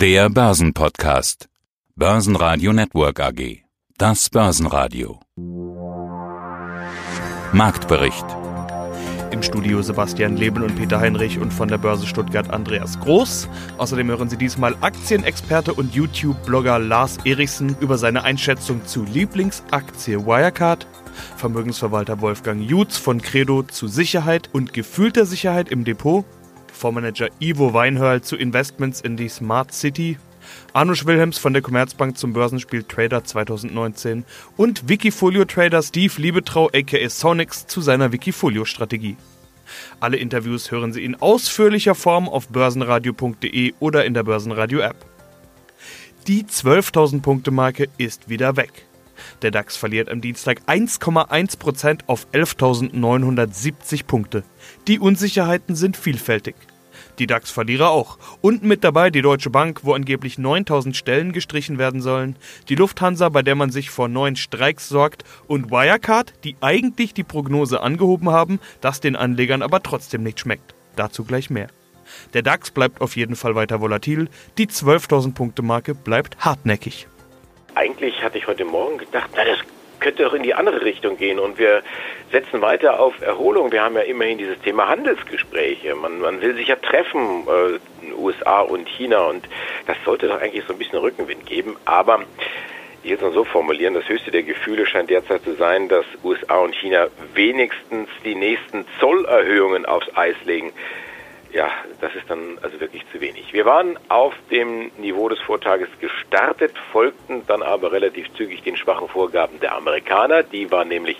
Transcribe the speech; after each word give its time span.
Der 0.00 0.30
Börsenpodcast. 0.30 1.50
Börsenradio 1.94 2.72
Network 2.72 3.20
AG. 3.20 3.64
Das 3.98 4.30
Börsenradio. 4.30 5.20
Marktbericht. 7.52 8.24
Im 9.30 9.42
Studio 9.42 9.82
Sebastian 9.82 10.38
Leben 10.38 10.62
und 10.62 10.74
Peter 10.76 10.98
Heinrich 10.98 11.38
und 11.38 11.52
von 11.52 11.68
der 11.68 11.76
Börse 11.76 12.06
Stuttgart 12.06 12.48
Andreas 12.48 12.98
Groß. 13.00 13.50
Außerdem 13.76 14.08
hören 14.08 14.30
Sie 14.30 14.38
diesmal 14.38 14.74
Aktienexperte 14.80 15.74
und 15.74 15.94
YouTube-Blogger 15.94 16.78
Lars 16.78 17.18
Erichsen 17.26 17.76
über 17.80 17.98
seine 17.98 18.24
Einschätzung 18.24 18.86
zu 18.86 19.04
Lieblingsaktie 19.04 20.16
Wirecard, 20.24 20.86
Vermögensverwalter 21.36 22.22
Wolfgang 22.22 22.62
Jutz 22.62 22.96
von 22.96 23.20
Credo 23.20 23.64
zu 23.64 23.86
Sicherheit 23.86 24.48
und 24.54 24.72
gefühlter 24.72 25.26
Sicherheit 25.26 25.68
im 25.68 25.84
Depot 25.84 26.24
Fondsmanager 26.80 27.28
Ivo 27.40 27.74
Weinhörl 27.74 28.22
zu 28.22 28.36
Investments 28.36 29.02
in 29.02 29.18
die 29.18 29.28
Smart 29.28 29.70
City, 29.70 30.16
Arnusch 30.72 31.04
Wilhelms 31.04 31.36
von 31.36 31.52
der 31.52 31.60
Commerzbank 31.60 32.16
zum 32.16 32.32
Börsenspiel 32.32 32.84
Trader 32.84 33.22
2019 33.22 34.24
und 34.56 34.88
Wikifolio-Trader 34.88 35.82
Steve 35.82 36.14
Liebetrau 36.16 36.70
aka 36.72 37.08
Sonix 37.10 37.66
zu 37.66 37.82
seiner 37.82 38.12
Wikifolio-Strategie. 38.12 39.18
Alle 40.00 40.16
Interviews 40.16 40.70
hören 40.70 40.94
Sie 40.94 41.04
in 41.04 41.16
ausführlicher 41.16 41.94
Form 41.94 42.30
auf 42.30 42.48
börsenradio.de 42.48 43.74
oder 43.78 44.06
in 44.06 44.14
der 44.14 44.22
Börsenradio-App. 44.22 44.96
Die 46.28 46.44
12.000 46.44 47.20
Punkte 47.20 47.50
Marke 47.50 47.90
ist 47.98 48.30
wieder 48.30 48.56
weg. 48.56 48.86
Der 49.42 49.50
DAX 49.50 49.76
verliert 49.76 50.08
am 50.08 50.22
Dienstag 50.22 50.62
1,1% 50.66 52.00
auf 52.06 52.26
11.970 52.32 54.06
Punkte. 54.06 54.44
Die 54.88 54.98
Unsicherheiten 54.98 55.76
sind 55.76 55.98
vielfältig. 55.98 56.54
Die 57.18 57.26
DAX-Verlierer 57.26 57.90
auch. 57.90 58.18
Und 58.40 58.62
mit 58.62 58.84
dabei 58.84 59.10
die 59.10 59.22
Deutsche 59.22 59.50
Bank, 59.50 59.80
wo 59.82 59.92
angeblich 59.94 60.38
9000 60.38 60.96
Stellen 60.96 61.32
gestrichen 61.32 61.78
werden 61.78 62.00
sollen, 62.00 62.36
die 62.68 62.74
Lufthansa, 62.74 63.28
bei 63.28 63.42
der 63.42 63.54
man 63.54 63.70
sich 63.70 63.90
vor 63.90 64.08
neuen 64.08 64.36
Streiks 64.36 64.88
sorgt, 64.88 65.24
und 65.46 65.70
Wirecard, 65.70 66.32
die 66.44 66.56
eigentlich 66.60 67.14
die 67.14 67.24
Prognose 67.24 67.80
angehoben 67.80 68.30
haben, 68.30 68.60
das 68.80 69.00
den 69.00 69.16
Anlegern 69.16 69.62
aber 69.62 69.82
trotzdem 69.82 70.22
nicht 70.22 70.40
schmeckt. 70.40 70.74
Dazu 70.96 71.24
gleich 71.24 71.50
mehr. 71.50 71.68
Der 72.34 72.42
DAX 72.42 72.70
bleibt 72.70 73.00
auf 73.00 73.16
jeden 73.16 73.36
Fall 73.36 73.54
weiter 73.54 73.80
volatil, 73.80 74.28
die 74.58 74.66
12.000 74.66 75.34
Punkte 75.34 75.62
Marke 75.62 75.94
bleibt 75.94 76.36
hartnäckig. 76.38 77.06
Eigentlich 77.74 78.22
hatte 78.22 78.38
ich 78.38 78.46
heute 78.46 78.64
Morgen 78.64 78.98
gedacht, 78.98 79.30
na, 79.34 79.44
das 79.44 79.58
könnte 80.00 80.24
doch 80.24 80.34
in 80.34 80.42
die 80.42 80.54
andere 80.54 80.84
Richtung 80.84 81.16
gehen 81.16 81.38
und 81.38 81.58
wir 81.58 81.82
setzen 82.32 82.60
weiter 82.60 83.00
auf 83.00 83.20
Erholung. 83.20 83.70
Wir 83.70 83.82
haben 83.82 83.94
ja 83.94 84.02
immerhin 84.02 84.38
dieses 84.38 84.60
Thema 84.60 84.88
Handelsgespräche. 84.88 85.94
Man, 85.94 86.20
man 86.20 86.40
will 86.40 86.54
sich 86.54 86.68
ja 86.68 86.76
treffen, 86.76 87.46
äh, 87.46 88.12
USA 88.14 88.60
und 88.60 88.88
China 88.88 89.26
und 89.26 89.48
das 89.86 89.96
sollte 90.04 90.28
doch 90.28 90.40
eigentlich 90.40 90.64
so 90.66 90.72
ein 90.72 90.78
bisschen 90.78 90.98
Rückenwind 90.98 91.46
geben. 91.46 91.76
Aber 91.84 92.24
ich 93.02 93.10
will 93.10 93.16
es 93.16 93.22
mal 93.22 93.32
so 93.32 93.44
formulieren, 93.44 93.94
das 93.94 94.08
höchste 94.08 94.30
der 94.30 94.42
Gefühle 94.42 94.86
scheint 94.86 95.10
derzeit 95.10 95.42
zu 95.42 95.54
sein, 95.54 95.88
dass 95.88 96.04
USA 96.22 96.58
und 96.58 96.74
China 96.74 97.08
wenigstens 97.34 98.08
die 98.24 98.34
nächsten 98.34 98.84
Zollerhöhungen 98.98 99.86
aufs 99.86 100.08
Eis 100.16 100.36
legen 100.44 100.72
ja, 101.52 101.70
das 102.00 102.14
ist 102.14 102.28
dann 102.28 102.58
also 102.62 102.80
wirklich 102.80 103.02
zu 103.12 103.20
wenig. 103.20 103.52
Wir 103.52 103.64
waren 103.64 103.98
auf 104.08 104.34
dem 104.50 104.90
Niveau 104.98 105.28
des 105.28 105.40
Vortages 105.40 105.88
gestartet, 106.00 106.72
folgten 106.92 107.46
dann 107.46 107.62
aber 107.62 107.92
relativ 107.92 108.32
zügig 108.34 108.62
den 108.62 108.76
schwachen 108.76 109.08
Vorgaben 109.08 109.58
der 109.60 109.74
Amerikaner. 109.74 110.42
Die 110.42 110.70
waren 110.70 110.88
nämlich 110.88 111.18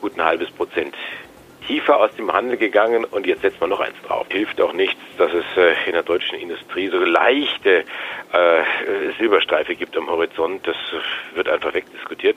gut 0.00 0.16
ein 0.16 0.24
halbes 0.24 0.50
Prozent 0.50 0.94
tiefer 1.66 2.00
aus 2.00 2.10
dem 2.16 2.32
Handel 2.32 2.56
gegangen 2.56 3.04
und 3.04 3.26
jetzt 3.26 3.42
setzt 3.42 3.60
man 3.60 3.70
noch 3.70 3.80
eins 3.80 3.96
drauf. 4.06 4.26
Hilft 4.30 4.60
auch 4.60 4.72
nichts, 4.72 5.00
dass 5.18 5.30
es 5.32 5.44
äh, 5.56 5.74
in 5.86 5.92
der 5.92 6.02
deutschen 6.02 6.38
Industrie 6.38 6.88
so 6.88 6.98
leichte 6.98 7.84
äh, 8.32 8.62
Silberstreife 9.18 9.74
gibt 9.74 9.96
am 9.96 10.08
Horizont. 10.08 10.66
Das 10.66 10.76
wird 11.34 11.48
einfach 11.48 11.74
wegdiskutiert. 11.74 12.36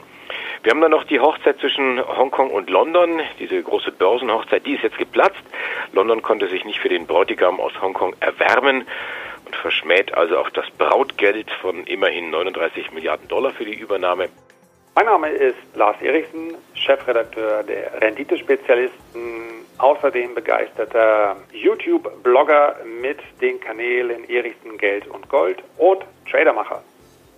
Wir 0.63 0.71
haben 0.71 0.81
dann 0.81 0.91
noch 0.91 1.05
die 1.05 1.19
Hochzeit 1.19 1.57
zwischen 1.59 1.99
Hongkong 1.99 2.51
und 2.51 2.69
London, 2.69 3.19
diese 3.39 3.63
große 3.63 3.91
Börsenhochzeit, 3.91 4.63
die 4.63 4.75
ist 4.75 4.83
jetzt 4.83 4.99
geplatzt. 4.99 5.41
London 5.91 6.21
konnte 6.21 6.47
sich 6.49 6.65
nicht 6.65 6.79
für 6.79 6.89
den 6.89 7.07
Bräutigam 7.07 7.59
aus 7.59 7.73
Hongkong 7.81 8.15
erwärmen 8.19 8.85
und 9.43 9.55
verschmäht 9.55 10.13
also 10.13 10.37
auch 10.37 10.51
das 10.51 10.69
Brautgeld 10.77 11.49
von 11.61 11.83
immerhin 11.85 12.29
39 12.29 12.91
Milliarden 12.91 13.27
Dollar 13.27 13.51
für 13.53 13.65
die 13.65 13.73
Übernahme. 13.73 14.29
Mein 14.93 15.05
Name 15.07 15.29
ist 15.29 15.57
Lars 15.73 15.99
Erichsen, 15.99 16.55
Chefredakteur 16.75 17.63
der 17.63 17.99
Renditespezialisten, 17.99 19.65
außerdem 19.79 20.35
begeisterter 20.35 21.37
YouTube-Blogger 21.53 22.75
mit 23.01 23.17
den 23.41 23.59
Kanälen 23.59 24.29
Erichsen 24.29 24.77
Geld 24.77 25.07
und 25.07 25.27
Gold 25.27 25.63
und 25.79 26.03
Tradermacher. 26.29 26.83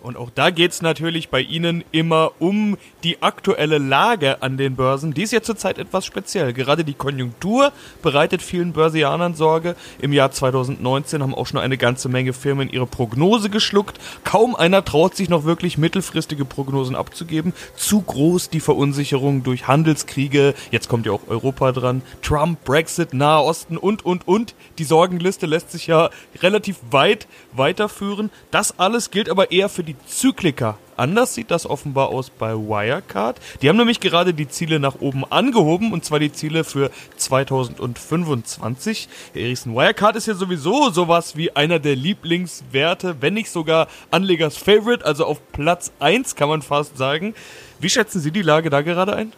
Und 0.03 0.17
auch 0.17 0.29
da 0.35 0.49
geht 0.49 0.71
es 0.71 0.81
natürlich 0.81 1.29
bei 1.29 1.39
Ihnen 1.39 1.81
immer 1.93 2.33
um 2.39 2.77
die 3.05 3.21
aktuelle 3.21 3.77
Lage 3.77 4.41
an 4.43 4.57
den 4.57 4.75
Börsen. 4.75 5.13
Die 5.13 5.23
ist 5.23 5.31
ja 5.31 5.41
zurzeit 5.41 5.77
etwas 5.77 6.05
speziell. 6.05 6.51
Gerade 6.51 6.83
die 6.83 6.93
Konjunktur 6.93 7.71
bereitet 8.01 8.41
vielen 8.41 8.73
Börsianern 8.73 9.33
Sorge. 9.33 9.77
Im 10.01 10.11
Jahr 10.11 10.29
2019 10.31 11.23
haben 11.23 11.33
auch 11.33 11.47
schon 11.47 11.59
eine 11.59 11.77
ganze 11.77 12.09
Menge 12.09 12.33
Firmen 12.33 12.69
ihre 12.69 12.85
Prognose 12.85 13.49
geschluckt. 13.49 13.97
Kaum 14.25 14.55
einer 14.55 14.83
traut 14.83 15.15
sich 15.15 15.29
noch 15.29 15.45
wirklich 15.45 15.77
mittelfristige 15.77 16.43
Prognosen 16.43 16.97
abzugeben. 16.97 17.53
Zu 17.77 18.01
groß 18.01 18.49
die 18.49 18.59
Verunsicherung 18.59 19.43
durch 19.43 19.67
Handelskriege. 19.67 20.53
Jetzt 20.69 20.89
kommt 20.89 21.05
ja 21.05 21.13
auch 21.13 21.29
Europa 21.29 21.71
dran. 21.71 22.01
Trump, 22.21 22.65
Brexit, 22.65 23.13
Nahe 23.13 23.41
Osten 23.41 23.77
und, 23.77 24.05
und, 24.05 24.27
und. 24.27 24.53
Die 24.79 24.83
Sorgenliste 24.83 25.45
lässt 25.45 25.71
sich 25.71 25.87
ja 25.87 26.09
relativ 26.41 26.75
weit 26.91 27.27
weiterführen. 27.53 28.31
Das 28.51 28.77
alles 28.79 29.09
gilt 29.09 29.29
aber 29.29 29.51
eher 29.51 29.69
für 29.69 29.83
die 29.83 29.92
die 29.93 30.07
Zykliker. 30.07 30.77
Anders 30.95 31.33
sieht 31.33 31.49
das 31.49 31.65
offenbar 31.65 32.09
aus 32.09 32.29
bei 32.29 32.53
Wirecard. 32.53 33.39
Die 33.61 33.69
haben 33.69 33.77
nämlich 33.77 33.99
gerade 33.99 34.33
die 34.33 34.47
Ziele 34.47 34.79
nach 34.79 34.95
oben 34.99 35.25
angehoben 35.25 35.91
und 35.91 36.05
zwar 36.05 36.19
die 36.19 36.31
Ziele 36.31 36.63
für 36.63 36.91
2025. 37.17 39.09
Herr 39.33 39.41
Erichsen, 39.41 39.73
Wirecard 39.73 40.15
ist 40.15 40.27
ja 40.27 40.35
sowieso 40.35 40.91
sowas 40.91 41.35
wie 41.35 41.55
einer 41.55 41.79
der 41.79 41.95
Lieblingswerte, 41.95 43.15
wenn 43.21 43.33
nicht 43.33 43.49
sogar 43.49 43.87
Anlegers 44.11 44.57
Favorite, 44.57 45.03
also 45.05 45.25
auf 45.25 45.41
Platz 45.51 45.91
1 45.99 46.35
kann 46.35 46.49
man 46.49 46.61
fast 46.61 46.97
sagen. 46.97 47.33
Wie 47.79 47.89
schätzen 47.89 48.19
Sie 48.21 48.31
die 48.31 48.43
Lage 48.43 48.69
da 48.69 48.81
gerade 48.81 49.15
ein? 49.15 49.33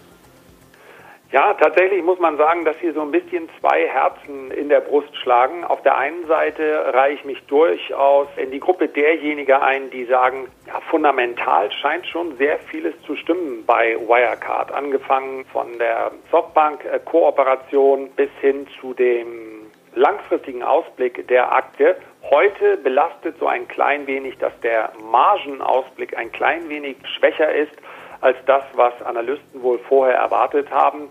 Ja, 1.35 1.53
tatsächlich 1.53 2.01
muss 2.01 2.17
man 2.17 2.37
sagen, 2.37 2.63
dass 2.63 2.77
hier 2.77 2.93
so 2.93 3.01
ein 3.01 3.11
bisschen 3.11 3.49
zwei 3.59 3.89
Herzen 3.89 4.51
in 4.51 4.69
der 4.69 4.79
Brust 4.79 5.13
schlagen. 5.17 5.65
Auf 5.65 5.81
der 5.81 5.97
einen 5.97 6.25
Seite 6.27 6.93
reihe 6.93 7.15
ich 7.15 7.25
mich 7.25 7.43
durchaus 7.47 8.29
in 8.37 8.51
die 8.51 8.61
Gruppe 8.61 8.87
derjenigen 8.87 9.61
ein, 9.61 9.89
die 9.89 10.05
sagen, 10.05 10.47
ja, 10.65 10.79
fundamental 10.89 11.69
scheint 11.73 12.07
schon 12.07 12.37
sehr 12.37 12.57
vieles 12.59 12.93
zu 13.01 13.17
stimmen 13.17 13.65
bei 13.65 13.97
Wirecard. 13.99 14.71
Angefangen 14.71 15.43
von 15.51 15.77
der 15.77 16.11
Softbank-Kooperation 16.31 18.11
bis 18.11 18.29
hin 18.39 18.65
zu 18.79 18.93
dem 18.93 19.69
langfristigen 19.93 20.63
Ausblick 20.63 21.27
der 21.27 21.51
Aktie. 21.51 21.97
Heute 22.29 22.77
belastet 22.77 23.35
so 23.39 23.47
ein 23.47 23.67
klein 23.67 24.07
wenig, 24.07 24.37
dass 24.37 24.57
der 24.61 24.93
Margenausblick 25.11 26.17
ein 26.17 26.31
klein 26.31 26.69
wenig 26.69 26.95
schwächer 27.17 27.53
ist 27.53 27.75
als 28.21 28.37
das, 28.45 28.63
was 28.73 28.93
Analysten 29.03 29.61
wohl 29.61 29.79
vorher 29.79 30.15
erwartet 30.15 30.71
haben. 30.71 31.09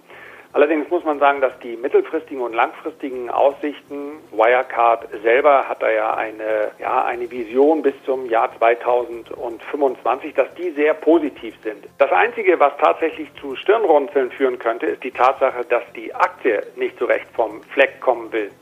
Allerdings 0.55 0.89
muss 0.89 1.03
man 1.03 1.19
sagen, 1.19 1.41
dass 1.41 1.59
die 1.65 1.77
mittelfristigen 1.77 2.41
und 2.41 2.53
langfristigen 2.53 3.29
Aussichten, 3.29 4.21
Wirecard 4.31 5.09
selber 5.25 5.69
hat 5.69 5.83
da 5.83 5.91
ja 5.91 6.15
eine, 6.15 6.71
ja, 6.79 7.05
eine 7.05 7.29
Vision 7.29 7.83
bis 7.83 7.95
zum 8.05 8.31
Jahr 8.31 8.57
2025, 8.59 10.33
dass 10.33 10.55
die 10.55 10.71
sehr 10.71 10.95
positiv 10.95 11.57
sind. 11.65 11.85
Das 11.99 12.13
Einzige, 12.13 12.61
was 12.61 12.73
tatsächlich 12.79 13.29
zu 13.41 13.57
Stirnrunzeln 13.57 14.31
führen 14.31 14.61
könnte, 14.61 14.87
ist 14.87 15.03
die 15.03 15.11
Tatsache, 15.11 15.65
dass 15.69 15.83
die 15.97 16.15
Aktie 16.15 16.63
nicht 16.77 17.01
so 17.01 17.07
recht 17.07 17.27
vom 17.35 17.61
Fleck 17.65 18.01
kommen 18.01 18.31
will. 18.33 18.53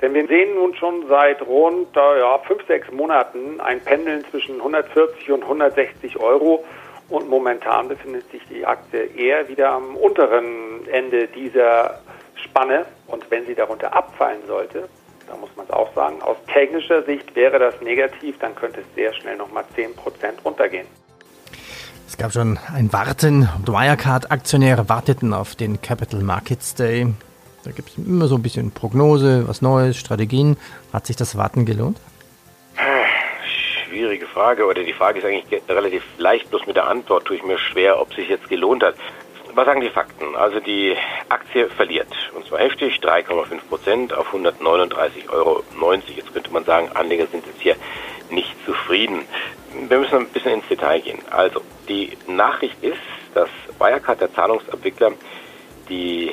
Denn 0.00 0.14
wir 0.14 0.26
sehen 0.26 0.54
nun 0.54 0.74
schon 0.76 1.06
seit 1.08 1.42
rund 1.42 1.94
ja, 1.94 2.38
fünf, 2.38 2.66
sechs 2.66 2.90
Monaten 2.90 3.60
ein 3.60 3.80
Pendeln 3.80 4.24
zwischen 4.30 4.56
140 4.56 5.30
und 5.30 5.42
160 5.42 6.18
Euro. 6.18 6.64
Und 7.10 7.28
momentan 7.28 7.88
befindet 7.88 8.30
sich 8.30 8.40
die 8.48 8.64
Aktie 8.64 9.10
eher 9.14 9.46
wieder 9.48 9.72
am 9.72 9.96
unteren 9.96 10.61
Ende 10.92 11.26
dieser 11.28 12.00
Spanne. 12.36 12.86
Und 13.06 13.30
wenn 13.30 13.46
sie 13.46 13.54
darunter 13.54 13.94
abfallen 13.94 14.40
sollte, 14.46 14.88
da 15.28 15.36
muss 15.36 15.50
man 15.56 15.66
es 15.66 15.72
auch 15.72 15.92
sagen, 15.94 16.20
aus 16.22 16.36
technischer 16.52 17.02
Sicht 17.02 17.34
wäre 17.34 17.58
das 17.58 17.80
negativ, 17.80 18.38
dann 18.38 18.54
könnte 18.54 18.80
es 18.80 18.86
sehr 18.94 19.12
schnell 19.14 19.36
nochmal 19.36 19.64
10% 19.76 19.94
runtergehen. 20.44 20.86
Es 22.06 22.18
gab 22.18 22.32
schon 22.32 22.58
ein 22.74 22.92
Warten 22.92 23.48
und 23.56 23.68
Wirecard-Aktionäre 23.68 24.88
warteten 24.88 25.32
auf 25.32 25.54
den 25.54 25.80
Capital 25.80 26.20
Markets 26.20 26.74
Day. 26.74 27.06
Da 27.64 27.70
gibt 27.70 27.88
es 27.88 27.98
immer 27.98 28.26
so 28.26 28.34
ein 28.34 28.42
bisschen 28.42 28.72
Prognose, 28.72 29.48
was 29.48 29.62
Neues, 29.62 29.96
Strategien. 29.96 30.56
Hat 30.92 31.06
sich 31.06 31.16
das 31.16 31.36
Warten 31.38 31.64
gelohnt? 31.64 31.98
schwierige 33.92 34.26
Frage 34.26 34.66
oder 34.66 34.82
die 34.82 34.92
Frage 34.92 35.18
ist 35.18 35.24
eigentlich 35.24 35.62
relativ 35.68 36.02
leicht, 36.18 36.48
bloß 36.50 36.66
mit 36.66 36.76
der 36.76 36.88
Antwort 36.88 37.26
tue 37.26 37.36
ich 37.36 37.44
mir 37.44 37.58
schwer, 37.58 38.00
ob 38.00 38.12
sich 38.14 38.28
jetzt 38.28 38.48
gelohnt 38.48 38.82
hat. 38.82 38.94
Was 39.54 39.66
sagen 39.66 39.82
die 39.82 39.90
Fakten? 39.90 40.34
Also 40.34 40.60
die 40.60 40.96
Aktie 41.28 41.68
verliert 41.68 42.08
und 42.34 42.46
zwar 42.46 42.60
heftig, 42.60 43.00
3,5 43.02 43.60
Prozent 43.68 44.14
auf 44.14 44.32
139,90 44.32 45.30
Euro. 45.30 45.62
Jetzt 46.16 46.32
könnte 46.32 46.50
man 46.50 46.64
sagen, 46.64 46.88
Anleger 46.94 47.26
sind 47.26 47.44
jetzt 47.46 47.60
hier 47.60 47.76
nicht 48.30 48.54
zufrieden. 48.64 49.26
Wir 49.88 49.98
müssen 49.98 50.16
ein 50.16 50.28
bisschen 50.28 50.54
ins 50.54 50.68
Detail 50.68 51.00
gehen. 51.00 51.18
Also, 51.30 51.60
die 51.86 52.16
Nachricht 52.26 52.82
ist, 52.82 53.00
dass 53.34 53.50
Wirecard, 53.78 54.22
der 54.22 54.32
Zahlungsabwickler, 54.32 55.12
die 55.90 56.32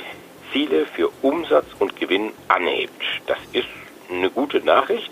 Ziele 0.54 0.86
für 0.86 1.10
Umsatz 1.22 1.68
und 1.77 2.00
Gewinn 2.00 2.31
anhebt. 2.48 3.04
Das 3.27 3.39
ist 3.51 3.68
eine 4.10 4.30
gute 4.30 4.60
Nachricht. 4.60 5.12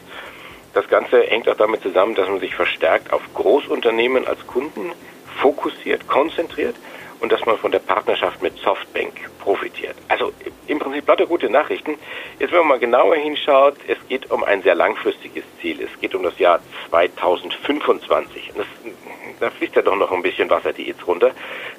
Das 0.74 0.88
Ganze 0.88 1.24
hängt 1.24 1.50
auch 1.50 1.58
damit 1.58 1.82
zusammen, 1.82 2.16
dass 2.16 2.30
man 2.30 2.40
sich 2.40 2.56
verstärkt 2.56 3.12
auf 3.12 3.22
Großunternehmen 3.34 4.26
als 4.28 4.46
Kunden 4.48 4.94
fokussiert, 5.42 6.08
konzentriert 6.08 6.76
und 7.20 7.32
dass 7.32 7.46
man 7.46 7.58
von 7.58 7.72
der 7.72 7.80
Partnerschaft 7.80 8.42
mit 8.42 8.58
Softbank 8.58 9.14
profitiert. 9.40 9.96
Also 10.08 10.32
im 10.68 10.80
Prinzip 10.80 11.08
lauter 11.08 11.26
gute 11.26 11.50
Nachrichten. 11.50 11.96
Jetzt, 12.40 12.52
wenn 12.52 12.60
man 12.60 12.68
mal 12.68 12.80
genauer 12.80 13.16
hinschaut, 13.16 13.76
es 13.88 13.98
geht 14.08 14.30
um 14.30 14.44
ein 14.44 14.62
sehr 14.62 14.76
langfristiges 14.76 15.44
Ziel. 15.62 15.82
Es 15.82 16.00
geht 16.00 16.14
um 16.14 16.24
das 16.24 16.38
Jahr 16.38 16.60
2025. 16.90 18.52
Das, 18.56 18.66
da 19.40 19.50
fließt 19.50 19.76
ja 19.76 19.82
doch 19.82 19.96
noch 19.96 20.12
ein 20.12 20.22
bisschen 20.22 20.50
Wasser 20.50 20.74
die 20.74 20.88
jetzt 20.88 21.08
runter. 21.08 21.32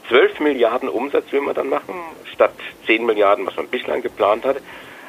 12 0.09 0.41
Milliarden 0.41 0.89
Umsatz 0.89 1.31
will 1.31 1.43
man 1.43 1.55
dann 1.55 1.69
machen, 1.69 1.95
statt 2.33 2.55
10 2.87 3.05
Milliarden, 3.05 3.47
was 3.47 3.57
man 3.57 3.69
bislang 3.69 4.03
geplant 4.03 4.45
hat. 4.45 4.57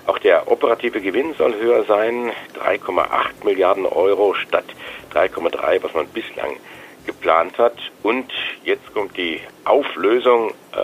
Auch 0.06 0.18
der 0.18 0.52
operative 0.52 1.02
Gewinn 1.02 1.36
soll 1.36 1.56
höher 1.56 1.84
sein, 1.84 2.32
3,8 2.64 3.46
Milliarden 3.46 3.86
Euro 3.86 4.34
statt 4.34 4.66
3,3, 5.14 5.84
was 5.84 5.94
man 5.94 6.08
bislang 6.08 6.58
geplant 7.06 7.58
hat. 7.58 7.76
Und 8.04 8.32
jetzt 8.64 8.94
kommt 8.94 9.18
die 9.18 9.42
Auflösung, 9.66 10.52
äh, 10.74 10.80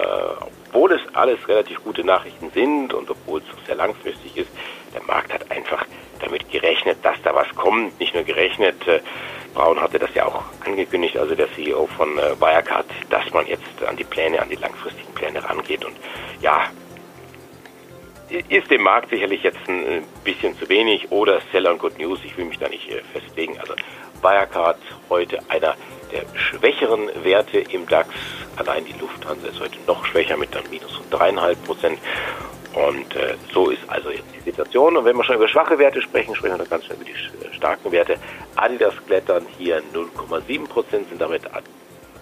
obwohl 0.68 0.94
es 0.94 1.02
alles 1.14 1.48
relativ 1.48 1.84
gute 1.84 2.04
Nachrichten 2.04 2.52
sind 2.52 2.94
und 2.94 3.10
obwohl 3.10 3.42
es 3.42 3.66
sehr 3.66 3.76
langfristig 3.76 4.38
ist, 4.38 4.50
der 4.94 5.04
Markt 5.04 5.34
hat 5.34 5.50
einfach 5.52 5.86
damit 6.20 6.50
gerechnet, 6.52 6.98
dass 7.04 7.22
da 7.24 7.34
was 7.36 7.48
kommt. 7.56 8.00
Nicht 8.00 8.14
nur 8.14 8.24
gerechnet, 8.24 8.88
äh, 8.88 9.00
Braun 9.54 9.80
hatte 9.80 10.00
das 10.00 10.14
ja 10.14 10.26
auch 10.26 10.44
angekündigt, 10.66 11.18
also 11.18 11.34
der 11.34 11.52
CEO 11.54 11.88
von 11.88 12.18
äh, 12.18 12.40
Wirecard, 12.40 12.86
dass 13.10 13.32
man 13.32 13.48
jetzt 13.48 13.84
an 13.88 13.96
die 13.96 14.04
Pläne, 14.04 14.42
an 14.42 14.50
die 14.50 14.56
langfristigen 14.56 15.14
Pläne 15.14 15.44
rangeht. 15.44 15.86
Und 15.86 15.96
ja, 16.42 16.70
ist 18.50 18.70
dem 18.72 18.82
Markt 18.82 19.10
sicherlich 19.10 19.44
jetzt 19.44 19.68
ein 19.68 20.04
bisschen 20.24 20.58
zu 20.58 20.68
wenig 20.68 21.12
oder 21.12 21.40
Sell 21.52 21.68
on 21.68 21.78
Good 21.78 21.98
News, 22.00 22.20
ich 22.24 22.36
will 22.38 22.46
mich 22.46 22.60
da 22.60 22.68
nicht 22.68 22.90
äh, 22.90 23.02
festlegen. 23.14 23.58
Also 23.60 23.76
Wirecard 24.22 24.80
heute 25.10 25.40
einer 25.50 25.76
der 26.12 26.24
schwächeren 26.38 27.10
Werte 27.24 27.60
im 27.60 27.88
DAX. 27.88 28.10
Allein 28.58 28.86
die 28.86 28.94
Lufthansa 28.94 29.48
ist 29.48 29.60
heute 29.60 29.78
noch 29.88 30.06
schwächer 30.06 30.38
mit 30.38 30.56
einem 30.56 30.70
Minus 30.70 30.94
von 30.94 31.10
dreieinhalb 31.10 31.64
Prozent. 31.66 32.00
Und 32.74 33.16
äh, 33.16 33.36
so 33.54 33.70
ist 33.70 33.82
also 33.88 34.10
jetzt 34.10 34.28
die 34.36 34.42
Situation. 34.42 34.98
Und 34.98 35.06
wenn 35.06 35.16
wir 35.16 35.24
schon 35.24 35.36
über 35.36 35.48
schwache 35.48 35.80
Werte 35.80 36.02
sprechen, 36.02 36.36
sprechen 36.36 36.58
wir 36.58 36.64
noch 36.64 36.70
ganz 36.70 36.86
schnell 36.86 36.98
über 36.98 37.06
die 37.06 37.12
äh, 37.12 37.54
starken 37.54 37.92
Werte. 37.92 38.18
Adidas 38.56 38.94
klettern 39.08 39.46
hier 39.58 39.82
0,7 39.94 40.68
Prozent, 40.68 41.08
sind 41.10 41.22
damit 41.22 41.44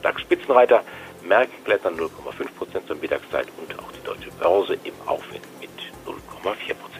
DAX-Spitzenreiter. 0.04 0.84
Merck 1.24 1.50
klettern 1.66 1.96
0,5 1.98 2.10
Prozent 2.58 2.88
zur 2.88 2.98
Mittagszeit 2.98 3.48
und 3.58 3.80
auch 3.80 3.92
die 3.92 4.04
deutsche 4.06 4.30
Börse 4.32 4.78
im 4.84 4.94
Aufwind 5.06 5.44
mit 5.60 5.70
0,4 6.06 6.74
Prozent. 6.76 6.93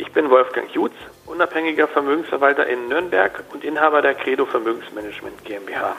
Ich 0.00 0.12
bin 0.12 0.30
Wolfgang 0.30 0.66
Jutz, 0.74 0.94
unabhängiger 1.26 1.86
Vermögensverwalter 1.86 2.66
in 2.66 2.88
Nürnberg 2.88 3.44
und 3.52 3.62
Inhaber 3.62 4.00
der 4.00 4.14
Credo 4.14 4.46
Vermögensmanagement 4.46 5.44
GmbH. 5.44 5.94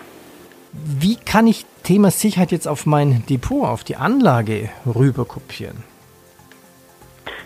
Wie 0.74 1.18
kann 1.18 1.46
ich 1.46 1.68
Thema 1.84 2.10
Sicherheit 2.10 2.52
jetzt 2.52 2.68
auf 2.68 2.88
mein 2.88 3.24
Depot, 3.30 3.64
auf 3.64 3.84
die 3.84 3.98
Anlage 3.98 4.70
rüber 4.88 5.26
kopieren? 5.26 5.84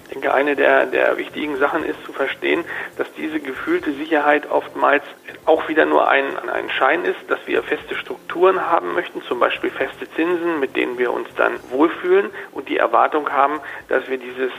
Ich 0.06 0.14
denke, 0.14 0.34
eine 0.34 0.56
der, 0.56 0.86
der 0.86 1.18
wichtigen 1.18 1.58
Sachen 1.58 1.84
ist 1.84 2.02
zu 2.06 2.14
verstehen, 2.14 2.64
dass 2.98 3.08
diese 3.18 3.42
gefühlte 3.42 3.92
Sicherheit 3.92 4.50
oftmals 4.50 5.04
auch 5.46 5.68
wieder 5.68 5.86
nur 5.86 6.08
ein, 6.08 6.26
ein 6.48 6.70
Schein 6.70 7.04
ist, 7.04 7.20
dass 7.28 7.40
wir 7.48 7.64
feste 7.64 7.96
Strukturen 7.96 8.62
haben 8.62 8.94
möchten, 8.94 9.22
zum 9.24 9.40
Beispiel 9.40 9.72
feste 9.72 10.10
Zinsen, 10.12 10.62
mit 10.62 10.78
denen 10.78 10.98
wir 10.98 11.12
uns 11.12 11.28
dann 11.36 11.60
wohlfühlen 11.70 12.30
und 12.54 12.70
die 12.70 12.78
Erwartung 12.78 13.30
haben, 13.30 13.60
dass 13.90 14.08
wir 14.08 14.18
dieses 14.18 14.52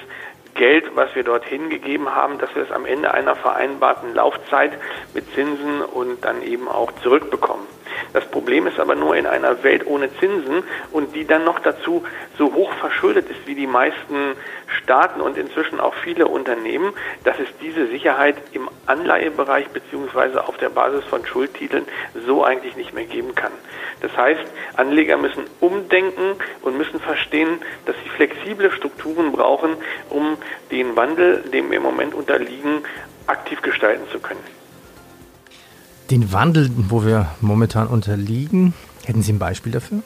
Geld, 0.56 0.97
was 0.97 1.14
wir 1.14 1.23
dorthin 1.23 1.70
gegeben 1.70 2.14
haben, 2.14 2.38
dass 2.38 2.55
wir 2.55 2.62
es 2.62 2.73
am 2.73 2.87
Ende 2.87 3.12
einer 3.12 3.37
vereinbarten 3.37 4.14
Laufzeit 4.14 4.73
mit 5.14 5.32
Zinsen 5.35 5.82
und 5.82 6.25
dann 6.25 6.43
eben 6.43 6.69
auch 6.69 6.91
zurückbekommen. 7.03 7.67
Das 8.12 8.25
Problem 8.31 8.67
ist 8.67 8.81
aber 8.81 8.94
nur 8.94 9.17
in 9.17 9.26
einer 9.26 9.62
Welt 9.62 9.87
ohne 9.87 10.11
Zinsen 10.19 10.64
und 10.93 11.14
die 11.14 11.26
dann 11.26 11.44
noch 11.44 11.58
dazu 11.58 12.05
so 12.38 12.55
hoch 12.55 12.73
verschuldet 12.75 13.29
ist 13.31 13.47
wie 13.47 13.55
die 13.55 13.67
meisten 13.67 14.37
Staaten 14.82 15.20
und 15.20 15.37
inzwischen 15.37 15.81
auch 15.81 15.94
viele 15.94 16.26
Unternehmen, 16.26 16.93
dass 17.25 17.38
es 17.38 17.49
diese 17.61 17.87
Sicherheit 17.88 18.37
im 18.53 18.69
Anleihebereich 18.87 19.69
beziehungsweise 19.69 20.47
auf 20.49 20.56
der 20.56 20.70
Basis 20.70 21.05
von 21.05 21.25
Schuldtiteln 21.26 21.87
so 22.26 22.44
eigentlich 22.44 22.76
nicht 22.76 22.94
mehr 22.94 23.05
geben 23.05 23.35
kann. 23.35 23.53
Das 24.00 24.17
heißt, 24.17 24.44
Anleger 24.76 25.17
müssen 25.17 25.44
umdenken 25.61 26.37
und 26.62 26.76
müssen 26.76 27.00
verstehen, 27.00 27.61
dass 27.87 27.97
sie 28.03 28.11
flexible 28.11 28.70
Strukturen 28.73 29.32
brauchen, 29.32 29.76
um 30.11 30.37
den 30.70 30.96
Wandel, 30.96 31.43
dem 31.52 31.70
wir 31.70 31.78
im 31.78 31.82
Moment 31.82 32.14
unterliegen, 32.14 32.82
aktiv 33.26 33.62
gestalten 33.62 34.04
zu 34.10 34.19
können 34.19 34.40
den 36.10 36.32
Wandel, 36.32 36.70
wo 36.88 37.04
wir 37.04 37.26
momentan 37.40 37.88
unterliegen, 37.88 38.75
hätten 39.04 39.22
Sie 39.22 39.32
ein 39.32 39.38
Beispiel 39.38 39.72
dafür? 39.72 40.02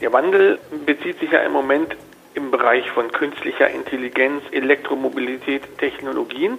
Der 0.00 0.12
Wandel 0.12 0.58
bezieht 0.86 1.20
sich 1.20 1.30
ja 1.30 1.40
im 1.40 1.52
Moment 1.52 1.96
im 2.34 2.50
Bereich 2.50 2.90
von 2.90 3.10
künstlicher 3.12 3.68
Intelligenz, 3.68 4.42
Elektromobilität, 4.50 5.62
Technologien. 5.78 6.58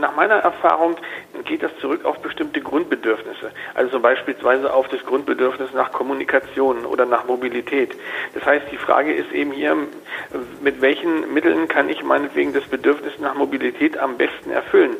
Nach 0.00 0.16
meiner 0.16 0.36
Erfahrung 0.36 0.96
geht 1.44 1.62
das 1.62 1.76
zurück 1.80 2.04
auf 2.04 2.20
bestimmte 2.20 2.60
Grundbedürfnisse, 2.60 3.50
also 3.74 4.00
beispielsweise 4.00 4.72
auf 4.72 4.88
das 4.88 5.04
Grundbedürfnis 5.04 5.72
nach 5.72 5.92
Kommunikation 5.92 6.84
oder 6.84 7.06
nach 7.06 7.26
Mobilität. 7.26 7.94
Das 8.34 8.44
heißt, 8.44 8.66
die 8.70 8.76
Frage 8.76 9.12
ist 9.12 9.32
eben 9.32 9.52
hier, 9.52 9.76
mit 10.60 10.80
welchen 10.80 11.32
Mitteln 11.32 11.68
kann 11.68 11.88
ich 11.88 12.02
meinetwegen 12.02 12.52
das 12.52 12.64
Bedürfnis 12.64 13.18
nach 13.18 13.34
Mobilität 13.34 13.98
am 13.98 14.16
besten 14.16 14.50
erfüllen? 14.50 14.96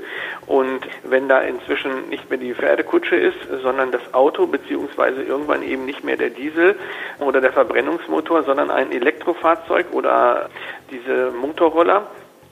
Und 0.46 0.80
wenn 1.04 1.28
da 1.28 1.40
inzwischen 1.40 2.08
nicht 2.08 2.28
mehr 2.30 2.38
die 2.38 2.54
Pferdekutsche 2.54 3.16
ist, 3.16 3.38
sondern 3.62 3.92
das 3.92 4.14
Auto, 4.14 4.46
beziehungsweise 4.46 5.22
irgendwann 5.22 5.62
eben 5.62 5.84
nicht 5.84 6.04
mehr 6.04 6.16
der 6.16 6.30
Diesel 6.30 6.76
oder 7.20 7.40
der 7.40 7.52
Verbrennungsmotor, 7.52 8.42
sondern 8.42 8.70
ein 8.70 8.92
Elektrofahrzeug 8.92 9.86
oder 9.92 10.48
diese 10.90 11.30
Motorroller, 11.30 12.08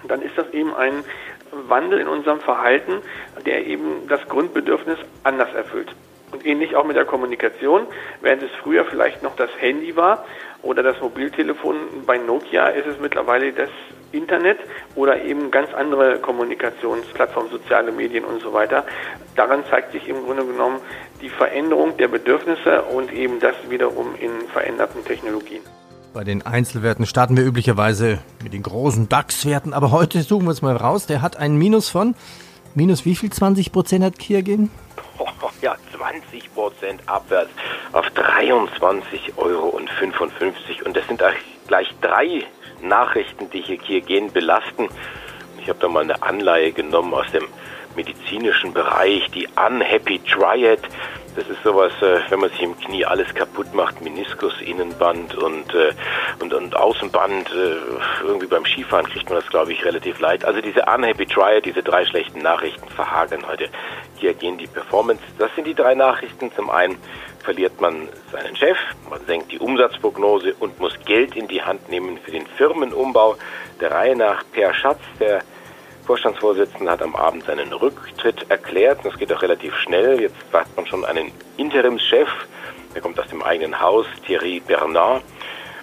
dann 0.08 0.22
ist 0.22 0.36
das 0.36 0.50
eben 0.52 0.74
ein 0.74 1.04
Wandel 1.52 2.00
in 2.00 2.08
unserem 2.08 2.40
Verhalten, 2.40 3.02
der 3.44 3.66
eben 3.66 4.08
das 4.08 4.26
Grundbedürfnis 4.28 4.98
anders 5.24 5.52
erfüllt. 5.54 5.94
Und 6.32 6.46
ähnlich 6.46 6.76
auch 6.76 6.84
mit 6.84 6.96
der 6.96 7.04
Kommunikation. 7.04 7.86
Während 8.20 8.42
es 8.42 8.50
früher 8.62 8.84
vielleicht 8.84 9.22
noch 9.22 9.34
das 9.34 9.50
Handy 9.58 9.96
war 9.96 10.24
oder 10.62 10.82
das 10.82 11.00
Mobiltelefon 11.00 12.04
bei 12.06 12.18
Nokia, 12.18 12.68
ist 12.68 12.86
es 12.86 13.00
mittlerweile 13.00 13.52
das 13.52 13.70
Internet 14.12 14.58
oder 14.94 15.22
eben 15.22 15.50
ganz 15.50 15.72
andere 15.74 16.18
Kommunikationsplattformen, 16.18 17.50
soziale 17.50 17.92
Medien 17.92 18.24
und 18.24 18.42
so 18.42 18.52
weiter. 18.52 18.84
Daran 19.36 19.64
zeigt 19.66 19.92
sich 19.92 20.08
im 20.08 20.24
Grunde 20.24 20.44
genommen 20.44 20.80
die 21.20 21.30
Veränderung 21.30 21.96
der 21.96 22.08
Bedürfnisse 22.08 22.82
und 22.82 23.12
eben 23.12 23.40
das 23.40 23.54
wiederum 23.68 24.14
in 24.18 24.48
veränderten 24.52 25.04
Technologien. 25.04 25.62
Bei 26.12 26.24
den 26.24 26.42
Einzelwerten 26.44 27.06
starten 27.06 27.36
wir 27.36 27.44
üblicherweise 27.44 28.18
mit 28.42 28.52
den 28.52 28.64
großen 28.64 29.08
DAX-Werten, 29.08 29.72
aber 29.72 29.92
heute 29.92 30.22
suchen 30.22 30.46
wir 30.46 30.50
es 30.50 30.60
mal 30.60 30.76
raus. 30.76 31.06
Der 31.06 31.22
hat 31.22 31.36
einen 31.36 31.56
Minus 31.56 31.88
von 31.88 32.16
minus 32.74 33.04
wie 33.04 33.14
viel 33.14 33.30
20 33.30 33.70
Prozent 33.70 34.04
hat 34.04 34.18
Kiergin? 34.18 34.70
Oh, 35.18 35.26
ja, 35.62 35.76
20 35.96 36.52
Prozent 36.52 37.00
abwärts 37.06 37.52
auf 37.92 38.06
23,55 38.06 39.36
Euro. 39.36 39.68
Und 39.68 39.88
das 40.96 41.06
sind 41.06 41.22
gleich 41.68 41.88
drei 42.00 42.44
Nachrichten, 42.82 43.48
die 43.50 43.60
hier 43.60 43.78
Kiergen 43.78 44.32
belasten. 44.32 44.88
Ich 45.62 45.68
habe 45.68 45.78
da 45.78 45.86
mal 45.88 46.02
eine 46.02 46.20
Anleihe 46.22 46.72
genommen 46.72 47.14
aus 47.14 47.30
dem 47.30 47.46
medizinischen 47.94 48.72
Bereich, 48.72 49.30
die 49.30 49.46
Unhappy 49.46 50.18
Triad. 50.20 50.80
Das 51.36 51.48
ist 51.48 51.62
sowas, 51.62 51.92
äh, 52.02 52.18
wenn 52.28 52.40
man 52.40 52.50
sich 52.50 52.62
im 52.62 52.76
Knie 52.78 53.04
alles 53.04 53.32
kaputt 53.34 53.72
macht, 53.72 54.00
Meniskus, 54.00 54.60
Innenband 54.60 55.36
und, 55.36 55.72
äh, 55.74 55.92
und, 56.40 56.52
und 56.52 56.74
Außenband. 56.74 57.50
Äh, 57.50 58.24
irgendwie 58.24 58.46
beim 58.46 58.64
Skifahren 58.64 59.06
kriegt 59.06 59.30
man 59.30 59.38
das, 59.38 59.48
glaube 59.48 59.72
ich, 59.72 59.84
relativ 59.84 60.18
leid. 60.18 60.44
Also 60.44 60.60
diese 60.60 60.82
Unhappy 60.82 61.26
Triad, 61.26 61.64
diese 61.64 61.82
drei 61.82 62.04
schlechten 62.04 62.40
Nachrichten 62.40 62.88
verhagern 62.88 63.44
heute. 63.46 63.68
Hier 64.16 64.34
gehen 64.34 64.58
die 64.58 64.66
Performance. 64.66 65.22
Das 65.38 65.54
sind 65.54 65.66
die 65.66 65.74
drei 65.74 65.94
Nachrichten. 65.94 66.50
Zum 66.54 66.68
einen 66.68 66.98
verliert 67.44 67.80
man 67.80 68.08
seinen 68.32 68.56
Chef, 68.56 68.76
man 69.08 69.24
senkt 69.26 69.52
die 69.52 69.58
Umsatzprognose 69.58 70.54
und 70.58 70.78
muss 70.78 70.92
Geld 71.04 71.36
in 71.36 71.48
die 71.48 71.62
Hand 71.62 71.88
nehmen 71.88 72.18
für 72.18 72.32
den 72.32 72.46
Firmenumbau. 72.46 73.36
Der 73.80 73.92
Reihe 73.92 74.16
nach 74.16 74.44
Per 74.52 74.74
Schatz, 74.74 75.00
der 75.18 75.42
Vorstandsvorsitzende 76.06 76.90
hat 76.90 77.02
am 77.02 77.14
Abend 77.14 77.44
seinen 77.44 77.72
Rücktritt 77.72 78.50
erklärt. 78.50 79.00
Das 79.04 79.16
geht 79.18 79.32
auch 79.32 79.42
relativ 79.42 79.74
schnell. 79.76 80.20
Jetzt 80.20 80.36
hat 80.52 80.74
man 80.76 80.86
schon 80.86 81.04
einen 81.04 81.30
Interimschef. 81.56 82.28
Der 82.94 83.02
kommt 83.02 83.18
aus 83.20 83.28
dem 83.28 83.42
eigenen 83.42 83.80
Haus, 83.80 84.06
Thierry 84.26 84.60
Bernard. 84.60 85.22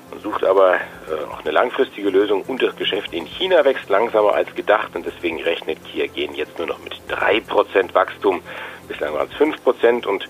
Man 0.10 0.20
sucht 0.22 0.44
aber 0.44 0.76
äh, 0.76 1.24
auch 1.32 1.42
eine 1.42 1.52
langfristige 1.52 2.10
Lösung 2.10 2.42
und 2.44 2.62
das 2.62 2.76
Geschäft 2.76 3.14
in 3.14 3.26
China 3.26 3.64
wächst 3.66 3.90
langsamer 3.90 4.34
als 4.34 4.54
gedacht 4.56 4.96
und 4.96 5.06
deswegen 5.06 5.42
rechnet 5.42 5.80
Kia 5.86 6.08
Gen 6.08 6.34
jetzt 6.34 6.58
nur 6.58 6.68
noch 6.68 6.80
mit 6.80 6.94
3% 7.10 7.94
Wachstum. 7.94 8.42
Bislang 8.88 9.14
waren 9.14 9.30
es 9.30 9.38
5% 9.38 10.06
und 10.06 10.30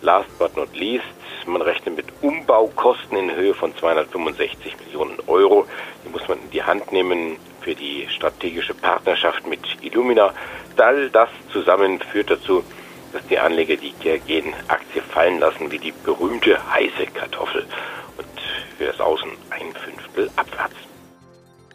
last 0.00 0.38
but 0.38 0.56
not 0.56 0.74
least, 0.74 1.04
man 1.48 1.62
rechnet 1.62 1.96
mit 1.96 2.06
Umbaukosten 2.20 3.16
in 3.16 3.34
Höhe 3.34 3.54
von 3.54 3.74
265 3.76 4.76
Millionen 4.84 5.18
Euro. 5.26 5.66
Die 6.04 6.10
muss 6.10 6.26
man 6.28 6.38
in 6.38 6.50
die 6.50 6.62
Hand 6.62 6.92
nehmen 6.92 7.36
für 7.68 7.74
die 7.74 8.06
strategische 8.08 8.72
Partnerschaft 8.72 9.46
mit 9.46 9.60
Illumina. 9.82 10.32
All 10.78 11.10
das 11.10 11.28
zusammen 11.52 12.00
führt 12.00 12.30
dazu, 12.30 12.64
dass 13.12 13.26
die 13.26 13.38
Anleger 13.38 13.76
die 13.76 13.92
Gen-Aktie 14.00 15.02
fallen 15.02 15.38
lassen 15.38 15.70
wie 15.70 15.78
die 15.78 15.92
berühmte 15.92 16.56
heiße 16.72 17.10
Kartoffel 17.12 17.66
und 18.16 18.26
für 18.78 18.86
das 18.86 18.98
Außen 18.98 19.28
ein 19.50 19.74
Fünftel 19.84 20.30
abwärts. 20.36 20.76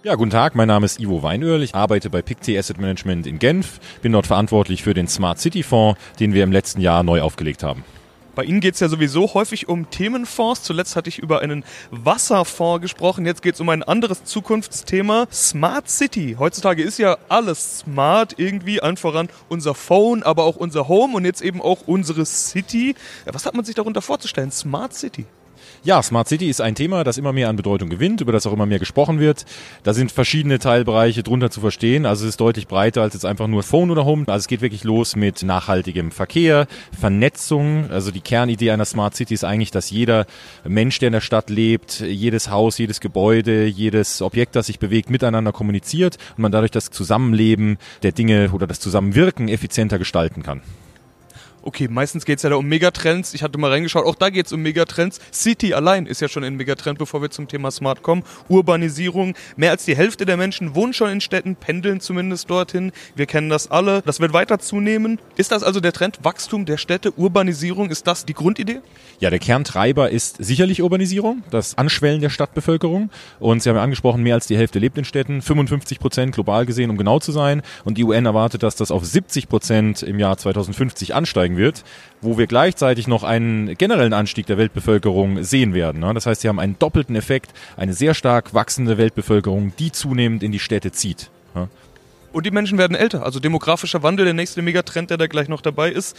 Ja, 0.02 0.16
guten 0.16 0.32
Tag, 0.32 0.56
mein 0.56 0.68
Name 0.68 0.86
ist 0.86 1.00
Ivo 1.00 1.22
Weinöhrl. 1.22 1.62
Ich 1.62 1.76
arbeite 1.76 2.10
bei 2.10 2.24
PICT 2.24 2.58
Asset 2.58 2.80
Management 2.80 3.28
in 3.28 3.38
Genf, 3.38 3.80
bin 4.02 4.14
dort 4.14 4.26
verantwortlich 4.26 4.82
für 4.82 4.96
den 4.96 5.08
Smart 5.08 5.38
City 5.38 5.62
Fonds, 5.62 6.02
den 6.20 6.34
wir 6.34 6.44
im 6.44 6.52
letzten 6.52 6.82
Jahr 6.82 7.04
neu 7.04 7.22
aufgelegt 7.22 7.62
haben. 7.62 7.84
Bei 8.36 8.44
Ihnen 8.44 8.62
geht 8.62 8.74
es 8.74 8.80
ja 8.80 8.90
sowieso 8.90 9.36
häufig 9.36 9.70
um 9.70 9.92
Themenfonds. 9.92 10.64
Zuletzt 10.64 10.96
hatte 10.96 11.08
ich 11.08 11.20
über 11.20 11.42
einen 11.42 11.64
Wasserfonds 11.92 12.82
gesprochen. 12.82 13.28
Jetzt 13.28 13.44
geht 13.44 13.54
es 13.54 13.62
um 13.62 13.70
ein 13.70 13.84
anderes 13.84 14.24
Zukunftsthema. 14.24 15.28
Smart 15.32 15.88
City. 15.88 16.36
Heutzutage 16.40 16.82
ist 16.82 16.98
ja 16.98 17.18
alles 17.30 17.80
smart 17.80 18.34
irgendwie. 18.38 18.82
Allen 18.82 18.98
voran 18.98 19.30
unser 19.50 19.76
Phone, 19.76 20.24
aber 20.24 20.46
auch 20.46 20.56
unser 20.56 20.88
Home 20.88 21.16
und 21.16 21.26
jetzt 21.26 21.42
eben 21.42 21.62
auch 21.62 21.82
unsere 21.86 22.26
City. 22.26 22.96
Was 23.26 23.46
hat 23.46 23.54
man 23.54 23.66
sich 23.66 23.76
darunter 23.76 24.02
vorzustellen? 24.02 24.52
Smart 24.52 24.96
City. 24.96 25.26
Ja, 25.86 26.02
Smart 26.02 26.30
City 26.30 26.50
ist 26.50 26.62
ein 26.62 26.76
Thema, 26.76 27.04
das 27.04 27.18
immer 27.18 27.34
mehr 27.34 27.50
an 27.50 27.58
Bedeutung 27.58 27.90
gewinnt, 27.90 28.22
über 28.22 28.32
das 28.32 28.48
auch 28.48 28.54
immer 28.54 28.66
mehr 28.66 28.80
gesprochen 28.80 29.20
wird. 29.20 29.44
Da 29.84 29.94
sind 29.94 30.14
verschiedene 30.14 30.58
Teilbereiche 30.58 31.24
drunter 31.24 31.52
zu 31.52 31.60
verstehen. 31.60 32.06
Also 32.06 32.24
es 32.24 32.30
ist 32.30 32.40
deutlich 32.40 32.70
breiter 32.70 33.02
als 33.02 33.16
jetzt 33.16 33.26
einfach 33.26 33.48
nur 33.48 33.64
Phone 33.64 33.92
oder 33.92 34.06
Home. 34.06 34.24
Also 34.28 34.44
es 34.44 34.48
geht 34.48 34.62
wirklich 34.62 34.86
los 34.86 35.18
mit 35.18 35.44
nachhaltigem 35.44 36.12
Verkehr, 36.12 36.68
Vernetzung. 36.98 37.92
Also 37.92 38.12
die 38.12 38.22
Kernidee 38.22 38.72
einer 38.72 38.86
Smart 38.86 39.14
City 39.18 39.34
ist 39.34 39.44
eigentlich, 39.44 39.72
dass 39.72 39.90
jeder 39.90 40.26
Mensch, 40.64 41.00
der 41.00 41.08
in 41.08 41.14
der 41.14 41.20
Stadt 41.20 41.50
lebt, 41.50 42.00
jedes 42.00 42.50
Haus, 42.50 42.78
jedes 42.78 43.02
Gebäude, 43.02 43.66
jedes 43.66 44.22
Objekt, 44.22 44.56
das 44.56 44.68
sich 44.68 44.80
bewegt, 44.80 45.10
miteinander 45.10 45.52
kommuniziert 45.52 46.18
und 46.38 46.44
man 46.44 46.54
dadurch 46.54 46.72
das 46.72 46.92
Zusammenleben 46.92 47.78
der 48.04 48.14
Dinge 48.14 48.52
oder 48.54 48.68
das 48.68 48.80
Zusammenwirken 48.80 49.50
effizienter 49.50 50.00
gestalten 50.00 50.44
kann 50.44 50.62
okay, 51.64 51.88
meistens 51.90 52.26
geht 52.26 52.38
es 52.38 52.44
ja 52.44 52.50
da 52.50 52.56
um 52.56 52.68
Megatrends. 52.68 53.34
Ich 53.34 53.44
hatte 53.44 53.58
mal 53.58 53.72
reingeschaut, 53.72 54.06
auch 54.06 54.16
da 54.16 54.30
geht 54.30 54.46
es 54.46 54.54
um 54.54 54.62
Megatrends. 54.62 55.20
City 55.32 55.74
allein 55.74 56.06
ist 56.06 56.22
ja 56.22 56.28
schon 56.28 56.44
ein 56.44 56.56
Megatrend, 56.56 57.00
bevor 57.00 57.22
wir 57.22 57.32
zum 57.32 57.48
Thema 57.48 57.72
Smart 57.72 58.04
kommen. 58.04 58.24
Urbanisierung. 58.50 59.36
Mehr 59.56 59.72
als 59.72 59.86
die 59.86 59.96
Hälfte 59.96 60.26
der 60.26 60.38
Menschen 60.38 60.76
wohnen 60.76 60.94
schon 60.94 61.10
in 61.10 61.22
Städten, 61.22 61.56
pendeln 61.56 62.00
zumindest 62.00 62.50
dorthin. 62.50 62.92
Wir 63.16 63.26
kennen 63.26 63.50
das 63.50 63.72
alle. 63.72 64.02
Das 64.06 64.20
wird 64.20 64.34
weiter 64.34 64.60
zunehmen. 64.60 65.20
Ist 65.36 65.52
das 65.52 65.64
also 65.64 65.80
der 65.80 65.94
Trend? 65.94 66.20
Wachstum 66.24 66.66
der 66.66 66.78
Städte, 66.78 67.14
Urbanisierung, 67.18 67.90
ist 67.90 68.08
das 68.08 68.26
die 68.26 68.34
Grundidee? 68.34 68.82
Ja, 69.20 69.30
der 69.30 69.40
Kerntreiber 69.40 70.10
ist 70.10 70.44
sicherlich 70.44 70.82
Urbanisierung, 70.82 71.44
das 71.50 71.78
Anschwellen 71.78 72.22
der 72.22 72.30
Stadtbevölkerung. 72.30 73.10
Und 73.40 73.64
Sie 73.64 73.70
haben 73.70 73.78
ja 73.78 73.84
angesprochen, 73.84 74.22
mehr 74.24 74.36
als 74.36 74.48
die 74.48 74.58
Hälfte 74.58 74.80
lebt 74.80 74.98
in 74.98 75.06
Städten, 75.06 75.42
55 75.42 76.00
Prozent 76.00 76.34
global 76.34 76.66
gesehen, 76.66 76.90
um 76.90 76.98
genau 76.98 77.20
zu 77.20 77.32
sein. 77.32 77.62
Und 77.86 77.98
die 77.98 78.04
UN 78.04 78.26
erwartet, 78.26 78.64
dass 78.64 78.76
das 78.76 78.92
auf 78.92 79.06
70 79.06 79.48
Prozent 79.48 80.04
im 80.04 80.20
Jahr 80.20 80.38
2050 80.38 81.16
ansteigen 81.16 81.53
steigen 81.54 81.58
wird, 81.58 81.84
wo 82.22 82.38
wir 82.38 82.48
gleichzeitig 82.48 83.08
noch 83.08 83.24
einen 83.24 83.76
generellen 83.78 84.14
Anstieg 84.14 84.46
der 84.46 84.58
Weltbevölkerung 84.58 85.44
sehen 85.44 85.74
werden. 85.74 86.02
Ne? 86.02 86.14
Das 86.14 86.26
heißt, 86.26 86.42
sie 86.42 86.50
haben 86.50 86.60
einen 86.60 86.78
doppelten 86.80 87.16
Effekt, 87.16 87.52
eine 87.78 87.94
sehr 87.94 88.14
stark 88.14 88.54
wachsende 88.54 88.98
Weltbevölkerung, 88.98 89.74
die 89.78 89.92
zunehmend 89.92 90.44
in 90.44 90.52
die 90.52 90.60
Städte 90.60 90.92
zieht. 90.92 91.30
Und 92.32 92.48
die 92.48 92.52
Menschen 92.52 92.80
werden 92.80 92.96
älter. 92.96 93.24
Also 93.24 93.40
demografischer 93.40 94.02
Wandel, 94.02 94.26
der 94.26 94.34
nächste 94.34 94.64
Megatrend, 94.64 95.12
der 95.12 95.18
da 95.18 95.28
gleich 95.28 95.50
noch 95.50 95.62
dabei 95.62 95.92
ist 95.92 96.18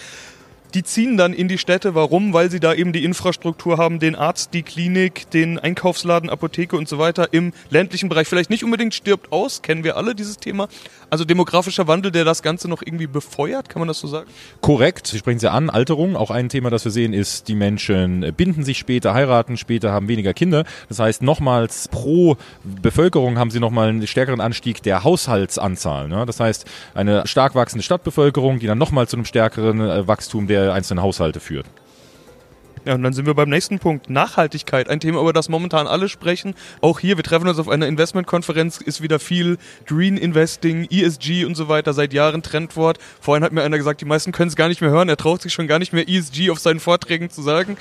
die 0.74 0.82
ziehen 0.82 1.16
dann 1.16 1.32
in 1.32 1.48
die 1.48 1.58
Städte. 1.58 1.94
Warum? 1.94 2.32
Weil 2.32 2.50
sie 2.50 2.60
da 2.60 2.74
eben 2.74 2.92
die 2.92 3.04
Infrastruktur 3.04 3.78
haben, 3.78 4.00
den 4.00 4.16
Arzt, 4.16 4.52
die 4.54 4.62
Klinik, 4.62 5.30
den 5.30 5.58
Einkaufsladen, 5.58 6.28
Apotheke 6.28 6.76
und 6.76 6.88
so 6.88 6.98
weiter 6.98 7.32
im 7.32 7.52
ländlichen 7.70 8.08
Bereich. 8.08 8.28
Vielleicht 8.28 8.50
nicht 8.50 8.64
unbedingt 8.64 8.94
stirbt 8.94 9.32
aus, 9.32 9.62
kennen 9.62 9.84
wir 9.84 9.96
alle 9.96 10.14
dieses 10.14 10.38
Thema. 10.38 10.68
Also 11.10 11.24
demografischer 11.24 11.86
Wandel, 11.86 12.10
der 12.10 12.24
das 12.24 12.42
Ganze 12.42 12.68
noch 12.68 12.82
irgendwie 12.84 13.06
befeuert, 13.06 13.68
kann 13.68 13.80
man 13.80 13.88
das 13.88 14.00
so 14.00 14.08
sagen? 14.08 14.28
Korrekt, 14.60 15.06
Sie 15.06 15.18
sprechen 15.18 15.38
Sie 15.38 15.50
an. 15.50 15.70
Alterung, 15.70 16.16
auch 16.16 16.30
ein 16.30 16.48
Thema, 16.48 16.70
das 16.70 16.84
wir 16.84 16.92
sehen, 16.92 17.12
ist, 17.12 17.46
die 17.46 17.54
Menschen 17.54 18.32
binden 18.36 18.64
sich 18.64 18.78
später, 18.78 19.14
heiraten 19.14 19.56
später, 19.56 19.92
haben 19.92 20.08
weniger 20.08 20.34
Kinder. 20.34 20.64
Das 20.88 20.98
heißt, 20.98 21.22
nochmals 21.22 21.88
pro 21.88 22.36
Bevölkerung 22.64 23.38
haben 23.38 23.50
sie 23.50 23.60
nochmal 23.60 23.90
einen 23.90 24.06
stärkeren 24.06 24.40
Anstieg 24.40 24.82
der 24.82 25.04
Haushaltsanzahl. 25.04 26.08
Ne? 26.08 26.24
Das 26.26 26.40
heißt, 26.40 26.66
eine 26.94 27.26
stark 27.26 27.54
wachsende 27.54 27.84
Stadtbevölkerung, 27.84 28.58
die 28.58 28.66
dann 28.66 28.78
nochmal 28.78 29.06
zu 29.06 29.16
einem 29.16 29.24
stärkeren 29.24 29.80
äh, 29.80 30.08
Wachstum 30.08 30.48
der 30.48 30.63
einzelnen 30.72 31.02
Haushalte 31.02 31.40
führt. 31.40 31.66
Ja, 32.84 32.94
und 32.94 33.02
dann 33.02 33.14
sind 33.14 33.24
wir 33.24 33.34
beim 33.34 33.48
nächsten 33.48 33.78
Punkt. 33.78 34.10
Nachhaltigkeit. 34.10 34.90
Ein 34.90 35.00
Thema, 35.00 35.20
über 35.20 35.32
das 35.32 35.48
momentan 35.48 35.86
alle 35.86 36.10
sprechen. 36.10 36.54
Auch 36.82 37.00
hier, 37.00 37.16
wir 37.16 37.24
treffen 37.24 37.48
uns 37.48 37.58
auf 37.58 37.68
einer 37.68 37.86
Investmentkonferenz, 37.86 38.78
ist 38.78 39.00
wieder 39.00 39.18
viel 39.18 39.56
Green 39.86 40.18
Investing, 40.18 40.86
ESG 40.90 41.46
und 41.46 41.54
so 41.54 41.68
weiter, 41.68 41.94
seit 41.94 42.12
Jahren 42.12 42.42
Trendwort. 42.42 42.98
Vorhin 43.20 43.42
hat 43.42 43.52
mir 43.52 43.62
einer 43.62 43.78
gesagt, 43.78 44.02
die 44.02 44.04
meisten 44.04 44.32
können 44.32 44.48
es 44.48 44.56
gar 44.56 44.68
nicht 44.68 44.82
mehr 44.82 44.90
hören. 44.90 45.08
Er 45.08 45.16
traut 45.16 45.40
sich 45.40 45.54
schon 45.54 45.66
gar 45.66 45.78
nicht 45.78 45.94
mehr 45.94 46.06
ESG 46.06 46.50
auf 46.50 46.58
seinen 46.58 46.80
Vorträgen 46.80 47.30
zu 47.30 47.40
sagen. 47.40 47.78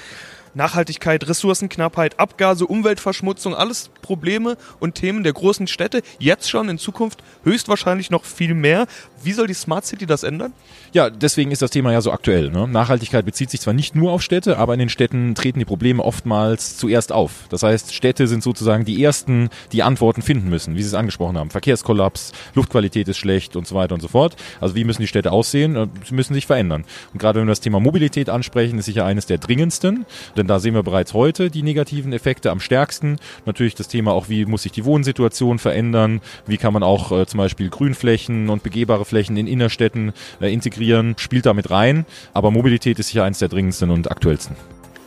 Nachhaltigkeit, 0.54 1.28
Ressourcenknappheit, 1.28 2.20
Abgase, 2.20 2.66
Umweltverschmutzung, 2.66 3.56
alles 3.56 3.90
Probleme 4.02 4.58
und 4.80 4.96
Themen 4.96 5.24
der 5.24 5.34
großen 5.34 5.68
Städte. 5.68 6.02
Jetzt 6.20 6.50
schon, 6.50 6.70
in 6.70 6.78
Zukunft 6.78 7.24
höchstwahrscheinlich 7.44 8.10
noch 8.12 8.26
viel 8.26 8.54
mehr. 8.54 8.86
Wie 9.24 9.32
soll 9.32 9.48
die 9.48 9.54
Smart 9.54 9.86
City 9.86 10.06
das 10.06 10.24
ändern? 10.24 10.54
Ja, 10.92 11.10
deswegen 11.10 11.52
ist 11.52 11.62
das 11.62 11.72
Thema 11.72 11.92
ja 11.92 12.02
so 12.02 12.12
aktuell. 12.12 12.52
Ne? 12.52 12.68
Nachhaltigkeit 12.68 13.26
bezieht 13.26 13.50
sich 13.50 13.62
zwar 13.62 13.74
nicht 13.74 13.96
nur 13.96 14.12
auf 14.12 14.22
Städte, 14.22 14.58
aber 14.58 14.74
in 14.74 14.80
den 14.80 14.90
Städten 14.90 15.34
treten 15.34 15.60
die 15.60 15.66
Probleme 15.66 16.04
oftmals 16.04 16.78
zuerst 16.78 17.12
auf. 17.12 17.48
Das 17.50 17.64
heißt, 17.64 17.94
Städte 17.94 18.28
sind 18.28 18.44
sozusagen 18.44 18.86
die 18.86 19.04
ersten, 19.04 19.50
die 19.72 19.82
Antworten 19.82 20.22
finden 20.22 20.50
müssen, 20.50 20.76
wie 20.76 20.82
Sie 20.82 20.88
es 20.88 20.94
angesprochen 20.94 21.38
haben. 21.38 21.50
Verkehrskollaps, 21.50 22.32
Luftqualität 22.54 23.08
ist 23.08 23.18
schlecht 23.18 23.56
und 23.56 23.66
so 23.66 23.76
weiter 23.76 23.96
und 23.96 24.02
so 24.02 24.08
fort. 24.08 24.36
Also 24.60 24.76
wie 24.76 24.84
müssen 24.84 25.02
die 25.02 25.08
Städte 25.08 25.32
aussehen? 25.32 25.76
Äh, 25.76 25.88
sie 26.06 26.14
müssen 26.14 26.34
sich 26.34 26.46
verändern. 26.46 26.86
Und 27.14 27.20
gerade 27.20 27.40
wenn 27.40 27.48
wir 27.48 27.52
das 27.52 27.62
Thema 27.62 27.80
Mobilität 27.80 28.30
ansprechen, 28.30 28.78
ist 28.78 28.86
sicher 28.86 29.06
eines 29.06 29.26
der 29.26 29.38
dringendsten. 29.38 30.06
Denn 30.44 30.50
da 30.50 30.60
sehen 30.60 30.74
wir 30.74 30.84
bereits 30.84 31.14
heute 31.14 31.50
die 31.50 31.64
negativen 31.64 32.12
Effekte 32.12 32.52
am 32.52 32.60
stärksten. 32.60 33.18
Natürlich 33.46 33.76
das 33.76 33.88
Thema 33.88 34.12
auch, 34.12 34.28
wie 34.28 34.46
muss 34.46 34.64
sich 34.64 34.74
die 34.74 34.84
Wohnsituation 34.84 35.58
verändern? 35.58 36.20
Wie 36.46 36.58
kann 36.58 36.74
man 36.74 36.84
auch 36.84 37.14
äh, 37.14 37.26
zum 37.26 37.38
Beispiel 37.38 37.70
Grünflächen 37.70 38.50
und 38.50 38.62
begehbare 38.62 39.06
Flächen 39.06 39.38
in 39.38 39.48
Innerstädten 39.48 40.12
äh, 40.42 40.52
integrieren? 40.52 41.16
Spielt 41.18 41.46
damit 41.46 41.72
rein. 41.72 42.06
Aber 42.34 42.52
Mobilität 42.52 43.00
ist 43.00 43.08
sicher 43.08 43.24
eines 43.24 43.40
der 43.40 43.48
dringendsten 43.48 43.90
und 43.90 44.12
aktuellsten. 44.12 44.58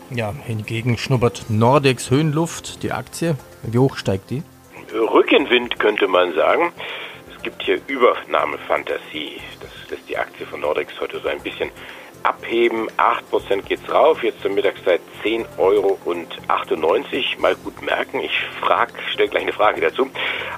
Ja, 0.08 0.34
hingegen 0.46 0.96
schnuppert 0.96 1.44
Nordex 1.50 2.10
Höhenluft 2.10 2.82
die 2.82 2.92
Aktie. 2.92 3.36
Wie 3.62 3.76
hoch 3.76 3.98
steigt 3.98 4.30
die? 4.30 4.42
Rückenwind 4.94 5.78
könnte 5.78 6.08
man 6.08 6.32
sagen. 6.32 6.72
Es 7.36 7.42
gibt 7.42 7.62
hier 7.62 7.78
Übernahmefantasie. 7.86 9.32
Das 9.60 9.90
lässt 9.90 10.08
die 10.08 10.16
Aktie 10.16 10.46
von 10.46 10.60
Nordex 10.60 10.98
heute 10.98 11.20
so 11.20 11.28
ein 11.28 11.40
bisschen 11.40 11.68
abheben. 12.26 12.88
8% 12.96 13.62
geht's 13.62 13.90
rauf, 13.92 14.22
jetzt 14.22 14.40
zur 14.42 14.50
Mittagszeit 14.50 15.00
10,98 15.22 15.56
Euro. 15.58 15.98
Mal 17.38 17.54
gut 17.56 17.80
merken, 17.82 18.20
ich 18.20 18.44
frag, 18.60 18.90
stelle 19.12 19.28
gleich 19.28 19.44
eine 19.44 19.52
Frage 19.52 19.80
dazu. 19.80 20.08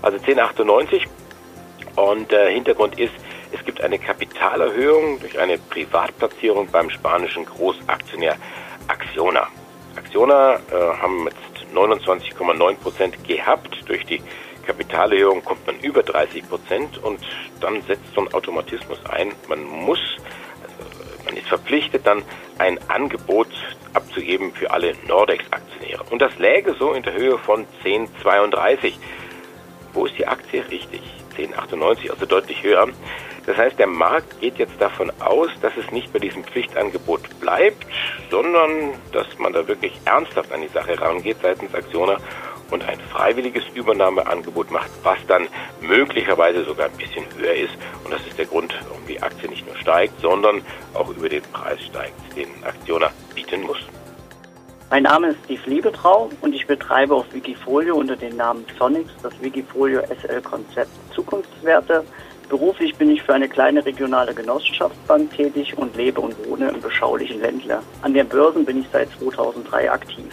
Also 0.03 0.19
10,98 0.19 1.03
und 1.97 2.33
äh, 2.33 2.53
Hintergrund 2.53 2.99
ist, 2.99 3.13
es 3.53 3.65
gibt 3.65 3.81
eine 3.81 3.99
Kapitalerhöhung 3.99 5.21
durch 5.21 5.39
eine 5.39 5.59
Privatplatzierung 5.59 6.69
beim 6.71 6.91
spanischen 6.91 7.45
Großaktionär 7.45 8.37
Acciona. 8.87 9.49
Acciona 9.97 10.55
äh, 10.55 10.59
haben 11.01 11.27
jetzt 11.27 11.75
29,9% 11.75 13.27
gehabt. 13.27 13.77
Durch 13.87 14.05
die 14.05 14.23
Kapitalerhöhung 14.67 15.43
kommt 15.45 15.67
man 15.67 15.79
über 15.81 16.03
30% 16.03 16.99
und 17.03 17.21
dann 17.61 17.83
setzt 17.83 18.15
so 18.15 18.21
ein 18.21 18.33
Automatismus 18.35 18.99
ein. 19.07 19.33
Man 19.49 19.65
muss 19.65 19.99
ist 21.39 21.49
verpflichtet, 21.49 22.07
dann 22.07 22.23
ein 22.59 22.79
Angebot 22.89 23.49
abzugeben 23.95 24.53
für 24.53 24.71
alle 24.71 24.95
Nordex-Aktionäre. 25.07 26.05
Und 26.11 26.21
das 26.21 26.37
läge 26.39 26.75
so 26.75 26.93
in 26.93 27.03
der 27.03 27.15
Höhe 27.15 27.39
von 27.39 27.67
10,32. 27.85 28.95
Wo 29.93 30.07
ist 30.07 30.19
die 30.19 30.27
Aktie? 30.27 30.65
Richtig, 30.71 31.01
10,98, 31.37 32.11
also 32.11 32.27
deutlich 32.27 32.63
höher. 32.63 32.89
Das 33.47 33.57
heißt, 33.57 33.79
der 33.79 33.87
Markt 33.87 34.41
geht 34.41 34.59
jetzt 34.59 34.79
davon 34.79 35.11
aus, 35.21 35.49
dass 35.63 35.73
es 35.79 35.91
nicht 35.91 36.13
bei 36.13 36.19
diesem 36.19 36.45
Pflichtangebot 36.45 37.41
bleibt, 37.41 37.87
sondern 38.31 38.93
dass 39.13 39.27
man 39.39 39.55
da 39.55 39.67
wirklich 39.67 39.93
ernsthaft 40.05 40.53
an 40.53 40.61
die 40.61 40.69
Sache 40.69 41.01
rangeht 41.01 41.39
seitens 41.41 41.75
Aktioner 41.75 42.19
und 42.71 42.85
ein 42.85 43.01
freiwilliges 43.01 43.65
Übernahmeangebot 43.75 44.71
macht, 44.71 44.91
was 45.03 45.19
dann 45.27 45.49
möglicherweise 45.81 46.65
sogar 46.65 46.87
ein 46.87 46.97
bisschen 46.97 47.25
höher 47.37 47.55
ist. 47.55 47.75
Und 48.05 48.13
das 48.13 48.27
ist 48.27 48.39
der 48.39 48.47
Grund, 48.47 48.75
warum 48.89 49.07
die 49.07 49.21
Aktie 49.23 49.49
nicht 49.49 49.67
nur 49.67 49.77
steigt, 49.77 50.21
sondern 50.21 50.63
auch 50.95 51.09
über 51.11 51.29
den 51.29 51.43
Preis 51.53 51.81
steigt, 51.83 52.15
den 52.37 52.49
Aktioner 52.65 53.11
bieten 53.35 53.63
muss. 53.63 53.79
Mein 54.91 55.03
Name 55.03 55.29
ist 55.29 55.39
Steve 55.45 55.61
Liebetrau 55.67 56.31
und 56.41 56.55
ich 56.55 56.67
betreibe 56.67 57.15
auf 57.15 57.27
Wikifolio 57.35 57.97
unter 57.97 58.17
dem 58.17 58.37
Namen 58.37 58.65
Sonics 58.79 59.13
das 59.23 59.35
Wikifolio 59.43 60.01
SL-Konzept 60.01 60.91
Zukunftswerte. 61.15 62.05
Beruflich 62.49 62.97
bin 62.97 63.11
ich 63.11 63.23
für 63.23 63.35
eine 63.35 63.51
kleine 63.51 63.85
regionale 63.85 64.33
Genossenschaftsbank 64.33 65.31
tätig 65.37 65.77
und 65.77 65.95
lebe 65.95 66.23
und 66.23 66.35
wohne 66.47 66.71
im 66.71 66.81
beschaulichen 66.81 67.43
Ländler. 67.43 67.83
An 68.01 68.15
den 68.15 68.27
Börsen 68.27 68.65
bin 68.65 68.81
ich 68.81 68.87
seit 68.91 69.11
2003 69.19 69.93
aktiv. 69.93 70.33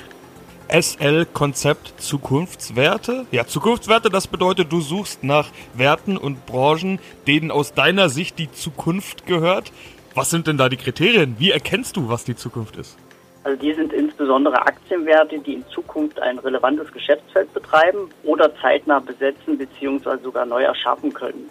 SL-Konzept 0.68 2.02
Zukunftswerte. 2.02 3.26
Ja, 3.32 3.46
Zukunftswerte, 3.46 4.10
das 4.10 4.28
bedeutet, 4.28 4.72
du 4.72 4.82
suchst 4.82 5.24
nach 5.24 5.50
Werten 5.74 6.18
und 6.18 6.46
Branchen, 6.46 7.00
denen 7.28 7.52
aus 7.52 7.74
deiner 7.74 8.10
Sicht 8.10 8.40
die 8.40 8.52
Zukunft 8.52 9.26
gehört. 9.26 9.72
Was 10.14 10.30
sind 10.30 10.48
denn 10.48 10.58
da 10.58 10.70
die 10.70 10.78
Kriterien? 10.78 11.36
Wie 11.40 11.52
erkennst 11.52 11.98
du, 11.98 12.10
was 12.10 12.24
die 12.24 12.36
Zukunft 12.36 12.78
ist? 12.78 12.98
Also 13.44 13.62
die 13.62 13.74
sind 13.74 13.94
insbesondere 13.94 14.60
Aktienwerte, 14.62 15.38
die 15.38 15.54
in 15.54 15.66
Zukunft 15.68 16.20
ein 16.20 16.40
relevantes 16.40 16.92
Geschäftsfeld 16.92 17.54
betreiben 17.54 18.10
oder 18.24 18.52
zeitnah 18.60 19.00
besetzen 19.00 19.58
bzw. 19.58 20.18
sogar 20.24 20.46
neu 20.46 20.64
erschaffen 20.64 21.14
können. 21.14 21.50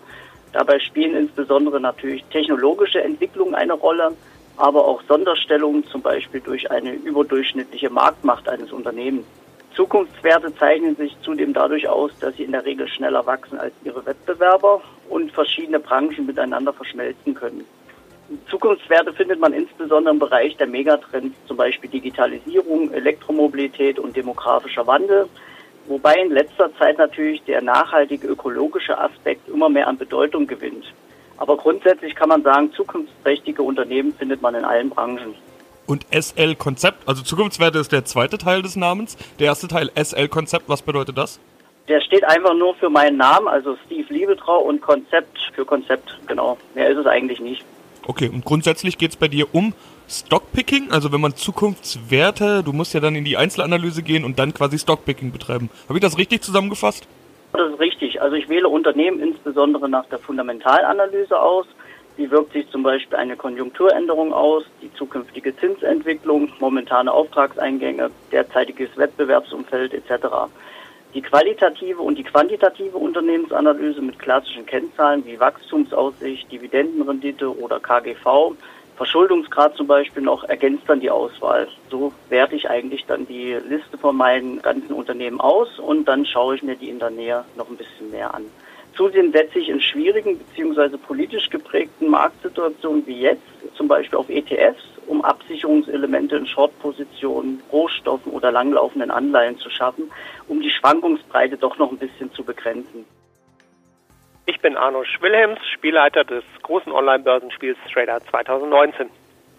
Dabei 0.52 0.78
spielen 0.80 1.16
insbesondere 1.16 1.80
natürlich 1.80 2.25
technologische 2.33 3.02
Entwicklungen 3.02 3.54
eine 3.54 3.75
Rolle, 3.75 4.12
aber 4.56 4.84
auch 4.87 5.02
Sonderstellungen, 5.08 5.84
zum 5.87 6.02
Beispiel 6.02 6.40
durch 6.40 6.70
eine 6.70 6.92
überdurchschnittliche 6.92 7.90
Marktmacht 7.90 8.49
eines 8.49 8.73
Unternehmens. 8.73 9.26
Zukunftswerte 9.75 10.54
zeichnen 10.54 10.94
sich 10.96 11.16
zudem 11.23 11.52
dadurch 11.52 11.88
aus, 11.88 12.12
dass 12.20 12.37
sie 12.37 12.44
in 12.44 12.52
der 12.52 12.64
Regel 12.64 12.87
schneller 12.88 13.26
wachsen 13.26 13.58
als 13.58 13.73
ihre 13.84 14.06
Wettbewerber 14.06 14.80
und 15.08 15.32
verschiedene 15.32 15.80
Branchen 15.80 16.26
miteinander 16.26 16.73
verschmelzen 16.73 17.34
können. 17.34 17.64
Zukunftswerte 18.49 19.12
findet 19.12 19.40
man 19.40 19.52
insbesondere 19.52 20.14
im 20.14 20.20
Bereich 20.20 20.56
der 20.56 20.66
Megatrends, 20.66 21.37
zum 21.46 21.56
Beispiel 21.56 21.90
Digitalisierung, 21.90 22.92
Elektromobilität 22.92 23.99
und 23.99 24.16
demografischer 24.16 24.87
Wandel, 24.87 25.28
wobei 25.87 26.14
in 26.14 26.30
letzter 26.30 26.75
Zeit 26.76 26.96
natürlich 26.99 27.42
der 27.42 27.61
nachhaltige 27.61 28.28
ökologische 28.28 28.96
Aspekt 28.96 29.49
immer 29.49 29.68
mehr 29.68 29.88
an 29.88 29.99
Bedeutung 29.99 30.46
gewinnt. 30.46 30.87
Aber 31.36 31.56
grundsätzlich 31.56 32.14
kann 32.14 32.28
man 32.28 32.42
sagen, 32.42 32.72
zukunftsträchtige 32.72 33.62
Unternehmen 33.62 34.14
findet 34.14 34.42
man 34.42 34.54
in 34.54 34.64
allen 34.64 34.90
Branchen. 34.90 35.34
Und 35.86 36.06
SL-Konzept, 36.10 37.06
also 37.06 37.22
Zukunftswerte 37.22 37.78
ist 37.78 37.92
der 37.92 38.04
zweite 38.04 38.38
Teil 38.38 38.62
des 38.62 38.76
Namens. 38.76 39.16
Der 39.38 39.46
erste 39.46 39.68
Teil 39.68 39.90
SL-Konzept, 39.94 40.68
was 40.68 40.82
bedeutet 40.82 41.18
das? 41.18 41.38
Der 41.88 42.00
steht 42.00 42.24
einfach 42.24 42.54
nur 42.54 42.74
für 42.76 42.88
meinen 42.88 43.18
Namen, 43.18 43.46
also 43.46 43.76
Steve 43.84 44.12
Liebetrau 44.12 44.60
und 44.60 44.80
Konzept 44.80 45.38
für 45.54 45.66
Konzept, 45.66 46.18
genau. 46.26 46.56
Mehr 46.74 46.88
ist 46.88 46.96
es 46.96 47.06
eigentlich 47.06 47.40
nicht. 47.40 47.62
Okay, 48.06 48.28
und 48.28 48.44
grundsätzlich 48.44 48.96
geht 48.96 49.10
es 49.10 49.16
bei 49.16 49.28
dir 49.28 49.54
um 49.54 49.74
Stockpicking, 50.08 50.90
also 50.90 51.12
wenn 51.12 51.20
man 51.20 51.34
Zukunftswerte, 51.36 52.62
du 52.62 52.72
musst 52.72 52.94
ja 52.94 53.00
dann 53.00 53.14
in 53.14 53.24
die 53.24 53.36
Einzelanalyse 53.36 54.02
gehen 54.02 54.24
und 54.24 54.38
dann 54.38 54.54
quasi 54.54 54.78
Stockpicking 54.78 55.32
betreiben. 55.32 55.70
Habe 55.88 55.98
ich 55.98 56.02
das 56.02 56.16
richtig 56.16 56.42
zusammengefasst? 56.42 57.06
Das 57.54 57.70
ist 57.70 57.78
richtig. 57.78 58.20
Also 58.20 58.34
ich 58.34 58.49
wähle 58.49 58.68
Unternehmen 58.68 59.20
insbesondere 59.20 59.88
nach 59.88 60.06
der 60.06 60.18
Fundamentalanalyse 60.18 61.40
aus. 61.40 61.66
Wie 62.16 62.30
wirkt 62.30 62.52
sich 62.52 62.68
zum 62.70 62.82
Beispiel 62.82 63.16
eine 63.16 63.37
Konjunkturänderung 63.37 64.32
aus, 64.32 64.64
die 64.82 64.92
zukünftige 64.94 65.56
Zinsentwicklung, 65.56 66.52
momentane 66.58 67.12
Auftragseingänge, 67.12 68.11
derzeitiges 68.32 68.96
Wettbewerbsumfeld 68.96 69.94
etc. 69.94 70.26
Die 71.14 71.23
qualitative 71.23 72.02
und 72.02 72.18
die 72.18 72.25
quantitative 72.25 72.96
Unternehmensanalyse 72.96 74.02
mit 74.02 74.18
klassischen 74.18 74.66
Kennzahlen 74.66 75.25
wie 75.25 75.38
Wachstumsaussicht, 75.38 76.50
Dividendenrendite 76.50 77.56
oder 77.56 77.78
KGV 77.78 78.56
Verschuldungsgrad 78.96 79.76
zum 79.76 79.86
Beispiel 79.86 80.22
noch 80.22 80.44
ergänzt 80.44 80.84
dann 80.86 81.00
die 81.00 81.10
Auswahl. 81.10 81.68
So 81.90 82.12
werte 82.28 82.54
ich 82.54 82.70
eigentlich 82.70 83.04
dann 83.06 83.26
die 83.26 83.54
Liste 83.68 83.98
von 83.98 84.16
meinen 84.16 84.62
ganzen 84.62 84.92
Unternehmen 84.92 85.40
aus 85.40 85.78
und 85.78 86.06
dann 86.06 86.24
schaue 86.24 86.54
ich 86.54 86.62
mir 86.62 86.76
die 86.76 86.90
in 86.90 87.00
der 87.00 87.10
Nähe 87.10 87.44
noch 87.56 87.68
ein 87.68 87.76
bisschen 87.76 88.10
mehr 88.10 88.32
an. 88.32 88.44
Zudem 88.96 89.32
setze 89.32 89.58
ich 89.58 89.68
in 89.68 89.80
schwierigen 89.80 90.38
bzw. 90.38 90.96
politisch 90.96 91.50
geprägten 91.50 92.08
Marktsituationen 92.08 93.04
wie 93.06 93.20
jetzt 93.20 93.42
zum 93.74 93.88
Beispiel 93.88 94.16
auf 94.16 94.28
ETFs, 94.28 94.84
um 95.08 95.24
Absicherungselemente 95.24 96.36
in 96.36 96.46
Shortpositionen, 96.46 97.60
Rohstoffen 97.72 98.32
oder 98.32 98.52
langlaufenden 98.52 99.10
Anleihen 99.10 99.58
zu 99.58 99.69
schaffen, 99.71 100.10
um 100.47 100.60
die 100.60 100.71
Schwankungsbreite 100.71 101.56
doch 101.56 101.76
noch 101.78 101.90
ein 101.90 101.99
bisschen 101.99 102.32
zu 102.32 102.45
begrenzen. 102.45 103.04
Ich 104.64 104.70
bin 104.70 104.78
Arno 104.78 105.04
Schwilhelms, 105.04 105.58
Spielleiter 105.74 106.24
des 106.24 106.42
großen 106.62 106.90
Online-Börsenspiels 106.90 107.76
Trader 107.92 108.18
2019. 108.30 109.10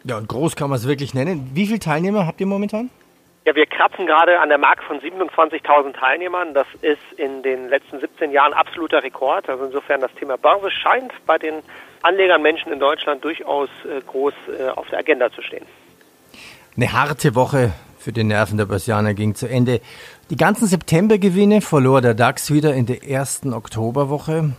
Ja, 0.03 0.17
und 0.17 0.27
groß 0.27 0.55
kann 0.55 0.71
man 0.71 0.79
es 0.79 0.87
wirklich 0.87 1.13
nennen. 1.13 1.51
Wie 1.53 1.67
viele 1.67 1.77
Teilnehmer 1.77 2.25
habt 2.25 2.41
ihr 2.41 2.47
momentan? 2.47 2.89
Ja, 3.45 3.53
wir 3.53 3.67
kratzen 3.67 4.07
gerade 4.07 4.39
an 4.39 4.49
der 4.49 4.57
Marke 4.57 4.81
von 4.81 4.99
27.000 4.99 5.93
Teilnehmern. 5.93 6.55
Das 6.55 6.65
ist 6.81 7.03
in 7.17 7.43
den 7.43 7.69
letzten 7.69 7.99
17 7.99 8.31
Jahren 8.31 8.53
absoluter 8.53 9.03
Rekord. 9.03 9.47
Also 9.47 9.65
insofern 9.65 10.01
das 10.01 10.11
Thema 10.15 10.39
Börse 10.39 10.71
scheint 10.71 11.13
bei 11.27 11.37
den 11.37 11.61
Anlegern 12.01 12.41
Menschen 12.41 12.73
in 12.73 12.79
Deutschland 12.79 13.23
durchaus 13.23 13.69
äh, 13.83 14.01
groß 14.07 14.33
äh, 14.59 14.69
auf 14.69 14.89
der 14.89 14.97
Agenda 14.97 15.31
zu 15.31 15.43
stehen. 15.43 15.67
Eine 16.75 16.91
harte 16.93 17.35
Woche 17.35 17.73
für 17.99 18.11
die 18.11 18.23
Nerven 18.23 18.57
der 18.57 18.65
Börsianer 18.65 19.13
ging 19.13 19.35
zu 19.35 19.47
Ende. 19.47 19.81
Die 20.31 20.35
ganzen 20.35 20.65
Septembergewinne 20.65 21.61
verlor 21.61 22.01
der 22.01 22.15
DAX 22.15 22.51
wieder 22.51 22.73
in 22.73 22.87
der 22.87 23.07
ersten 23.07 23.53
Oktoberwoche. 23.53 24.55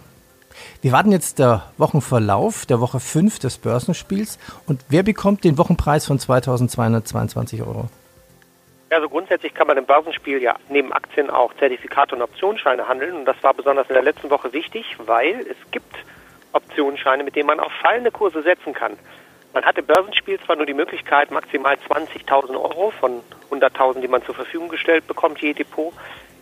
Wie 0.83 0.92
war 0.92 1.03
denn 1.03 1.12
jetzt 1.12 1.38
der 1.38 1.62
Wochenverlauf 1.79 2.66
der 2.66 2.81
Woche 2.81 3.01
5 3.01 3.38
des 3.38 3.59
Börsenspiels 3.59 4.38
und 4.66 4.85
wer 4.88 5.03
bekommt 5.03 5.45
den 5.45 5.59
Wochenpreis 5.59 6.07
von 6.07 6.19
2222 6.19 7.62
Euro? 7.62 7.88
Also 8.90 9.09
grundsätzlich 9.09 9.53
kann 9.53 9.66
man 9.66 9.77
im 9.77 9.85
Börsenspiel 9.85 10.40
ja 10.40 10.55
neben 10.69 10.92
Aktien 10.92 11.29
auch 11.29 11.53
Zertifikate 11.55 12.14
und 12.14 12.23
Optionsscheine 12.23 12.87
handeln 12.87 13.16
und 13.16 13.25
das 13.25 13.37
war 13.42 13.53
besonders 13.53 13.88
in 13.88 13.95
der 13.95 14.05
letzten 14.05 14.31
Woche 14.31 14.53
wichtig, 14.53 14.97
weil 15.05 15.40
es 15.40 15.71
gibt 15.73 15.97
Optionsscheine, 16.53 17.25
mit 17.25 17.35
denen 17.35 17.49
man 17.49 17.61
auf 17.61 17.73
fallende 17.83 18.11
Kurse 18.11 18.42
setzen 18.42 18.73
kann. 18.73 18.97
Man 19.53 19.64
hat 19.64 19.79
im 19.79 19.87
Börsenspiel 19.87 20.38
zwar 20.40 20.57
nur 20.57 20.66
die 20.66 20.75
Möglichkeit, 20.75 21.31
maximal 21.31 21.77
20.000 21.88 22.51
Euro 22.51 22.92
von 23.01 23.23
100.000, 23.51 24.01
die 24.01 24.09
man 24.09 24.23
zur 24.23 24.35
Verfügung 24.35 24.69
gestellt 24.69 25.07
bekommt, 25.07 25.40
je 25.40 25.55
Depot, 25.55 25.92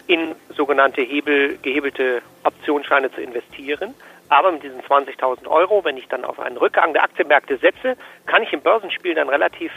in 0.06 0.34
sogenannte 0.56 1.02
Hebel, 1.02 1.58
gehebelte 1.62 2.22
Optionsscheine 2.42 3.12
zu 3.12 3.20
investieren. 3.20 3.94
Aber 4.28 4.52
mit 4.52 4.62
diesen 4.62 4.80
20.000 4.82 5.46
Euro, 5.46 5.84
wenn 5.84 5.96
ich 5.96 6.08
dann 6.08 6.24
auf 6.24 6.38
einen 6.40 6.56
Rückgang 6.56 6.92
der 6.92 7.04
Aktienmärkte 7.04 7.58
setze, 7.58 7.96
kann 8.26 8.42
ich 8.42 8.52
im 8.52 8.62
Börsenspiel 8.62 9.14
dann 9.14 9.28
relativ 9.28 9.70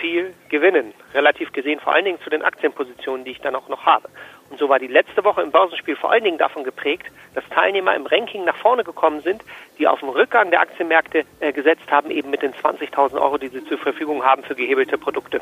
viel 0.00 0.34
gewinnen. 0.48 0.92
Relativ 1.14 1.52
gesehen 1.52 1.80
vor 1.80 1.92
allen 1.92 2.04
Dingen 2.04 2.20
zu 2.22 2.30
den 2.30 2.42
Aktienpositionen, 2.42 3.24
die 3.24 3.32
ich 3.32 3.40
dann 3.40 3.54
auch 3.54 3.68
noch 3.68 3.84
habe. 3.84 4.08
Und 4.50 4.58
so 4.58 4.68
war 4.68 4.78
die 4.78 4.86
letzte 4.88 5.24
Woche 5.24 5.42
im 5.42 5.50
Börsenspiel 5.50 5.96
vor 5.96 6.10
allen 6.10 6.24
Dingen 6.24 6.38
davon 6.38 6.64
geprägt, 6.64 7.06
dass 7.34 7.48
Teilnehmer 7.50 7.94
im 7.94 8.06
Ranking 8.06 8.44
nach 8.44 8.56
vorne 8.56 8.84
gekommen 8.84 9.20
sind, 9.20 9.42
die 9.78 9.86
auf 9.86 10.00
den 10.00 10.08
Rückgang 10.10 10.50
der 10.50 10.60
Aktienmärkte 10.60 11.24
äh, 11.40 11.52
gesetzt 11.52 11.90
haben, 11.90 12.10
eben 12.10 12.30
mit 12.30 12.42
den 12.42 12.52
20.000 12.52 13.20
Euro, 13.20 13.38
die 13.38 13.48
sie 13.48 13.64
zur 13.64 13.78
Verfügung 13.78 14.24
haben 14.24 14.42
für 14.42 14.54
gehebelte 14.54 14.98
Produkte. 14.98 15.40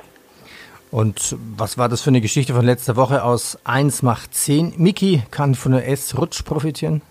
Und 0.90 1.36
was 1.56 1.78
war 1.78 1.88
das 1.88 2.02
für 2.02 2.10
eine 2.10 2.20
Geschichte 2.20 2.52
von 2.52 2.64
letzter 2.64 2.96
Woche 2.96 3.22
aus 3.22 3.58
1 3.64 4.02
macht 4.02 4.34
10? 4.34 4.74
Mickey 4.76 5.22
kann 5.30 5.54
von 5.54 5.72
der 5.72 5.86
S-Rutsch 5.88 6.44
profitieren? 6.44 7.02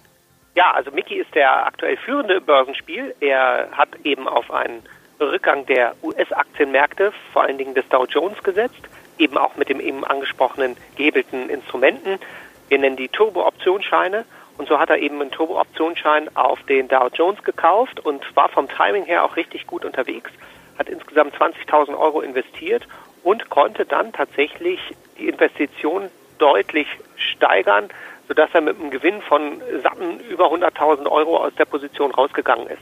Ja, 0.55 0.71
also 0.71 0.91
Mickey 0.91 1.15
ist 1.15 1.33
der 1.33 1.65
aktuell 1.65 1.95
führende 1.95 2.35
im 2.35 2.45
Börsenspiel. 2.45 3.15
Er 3.21 3.69
hat 3.71 3.89
eben 4.03 4.27
auf 4.27 4.51
einen 4.51 4.83
Rückgang 5.21 5.65
der 5.65 5.95
US-Aktienmärkte, 6.03 7.13
vor 7.31 7.43
allen 7.43 7.57
Dingen 7.57 7.73
des 7.73 7.87
Dow 7.87 8.05
Jones 8.05 8.41
gesetzt, 8.43 8.81
eben 9.17 9.37
auch 9.37 9.55
mit 9.55 9.69
dem 9.69 9.79
eben 9.79 10.03
angesprochenen 10.03 10.75
gehebelten 10.97 11.49
Instrumenten. 11.49 12.19
Wir 12.67 12.79
nennen 12.79 12.97
die 12.97 13.07
Turbo-Optionsscheine. 13.07 14.25
Und 14.57 14.67
so 14.67 14.77
hat 14.77 14.89
er 14.89 14.97
eben 14.97 15.21
einen 15.21 15.31
Turbo-Optionsschein 15.31 16.35
auf 16.35 16.61
den 16.63 16.89
Dow 16.89 17.07
Jones 17.13 17.41
gekauft 17.43 18.01
und 18.01 18.21
war 18.35 18.49
vom 18.49 18.67
Timing 18.67 19.05
her 19.05 19.23
auch 19.23 19.37
richtig 19.37 19.65
gut 19.65 19.85
unterwegs. 19.85 20.31
Hat 20.77 20.89
insgesamt 20.89 21.33
20.000 21.35 21.97
Euro 21.97 22.19
investiert 22.19 22.85
und 23.29 23.47
konnte 23.51 23.85
dann 23.85 24.11
tatsächlich 24.11 24.79
die 25.19 25.27
Investition 25.27 26.09
deutlich 26.39 26.87
steigern, 27.15 27.89
sodass 28.27 28.49
er 28.53 28.61
mit 28.61 28.79
einem 28.79 28.89
Gewinn 28.89 29.21
von 29.21 29.61
satten 29.83 30.19
über 30.31 30.51
100.000 30.51 31.05
Euro 31.05 31.37
aus 31.37 31.53
der 31.53 31.65
Position 31.65 32.09
rausgegangen 32.09 32.65
ist. 32.65 32.81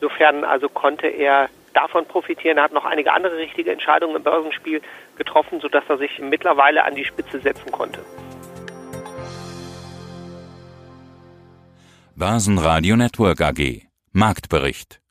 Insofern 0.00 0.44
also 0.44 0.70
konnte 0.70 1.08
er 1.08 1.50
davon 1.74 2.06
profitieren. 2.06 2.56
Er 2.56 2.64
hat 2.64 2.72
noch 2.72 2.86
einige 2.86 3.12
andere 3.12 3.36
richtige 3.36 3.70
Entscheidungen 3.70 4.16
im 4.16 4.22
Börsenspiel 4.22 4.80
getroffen, 5.18 5.60
sodass 5.60 5.84
er 5.90 5.98
sich 5.98 6.18
mittlerweile 6.20 6.84
an 6.84 6.94
die 6.94 7.04
Spitze 7.04 7.38
setzen 7.40 7.70
konnte. 7.70 8.00
Börsenradio 12.16 12.96
Network 12.96 13.42
AG 13.42 13.82
Marktbericht 14.12 15.01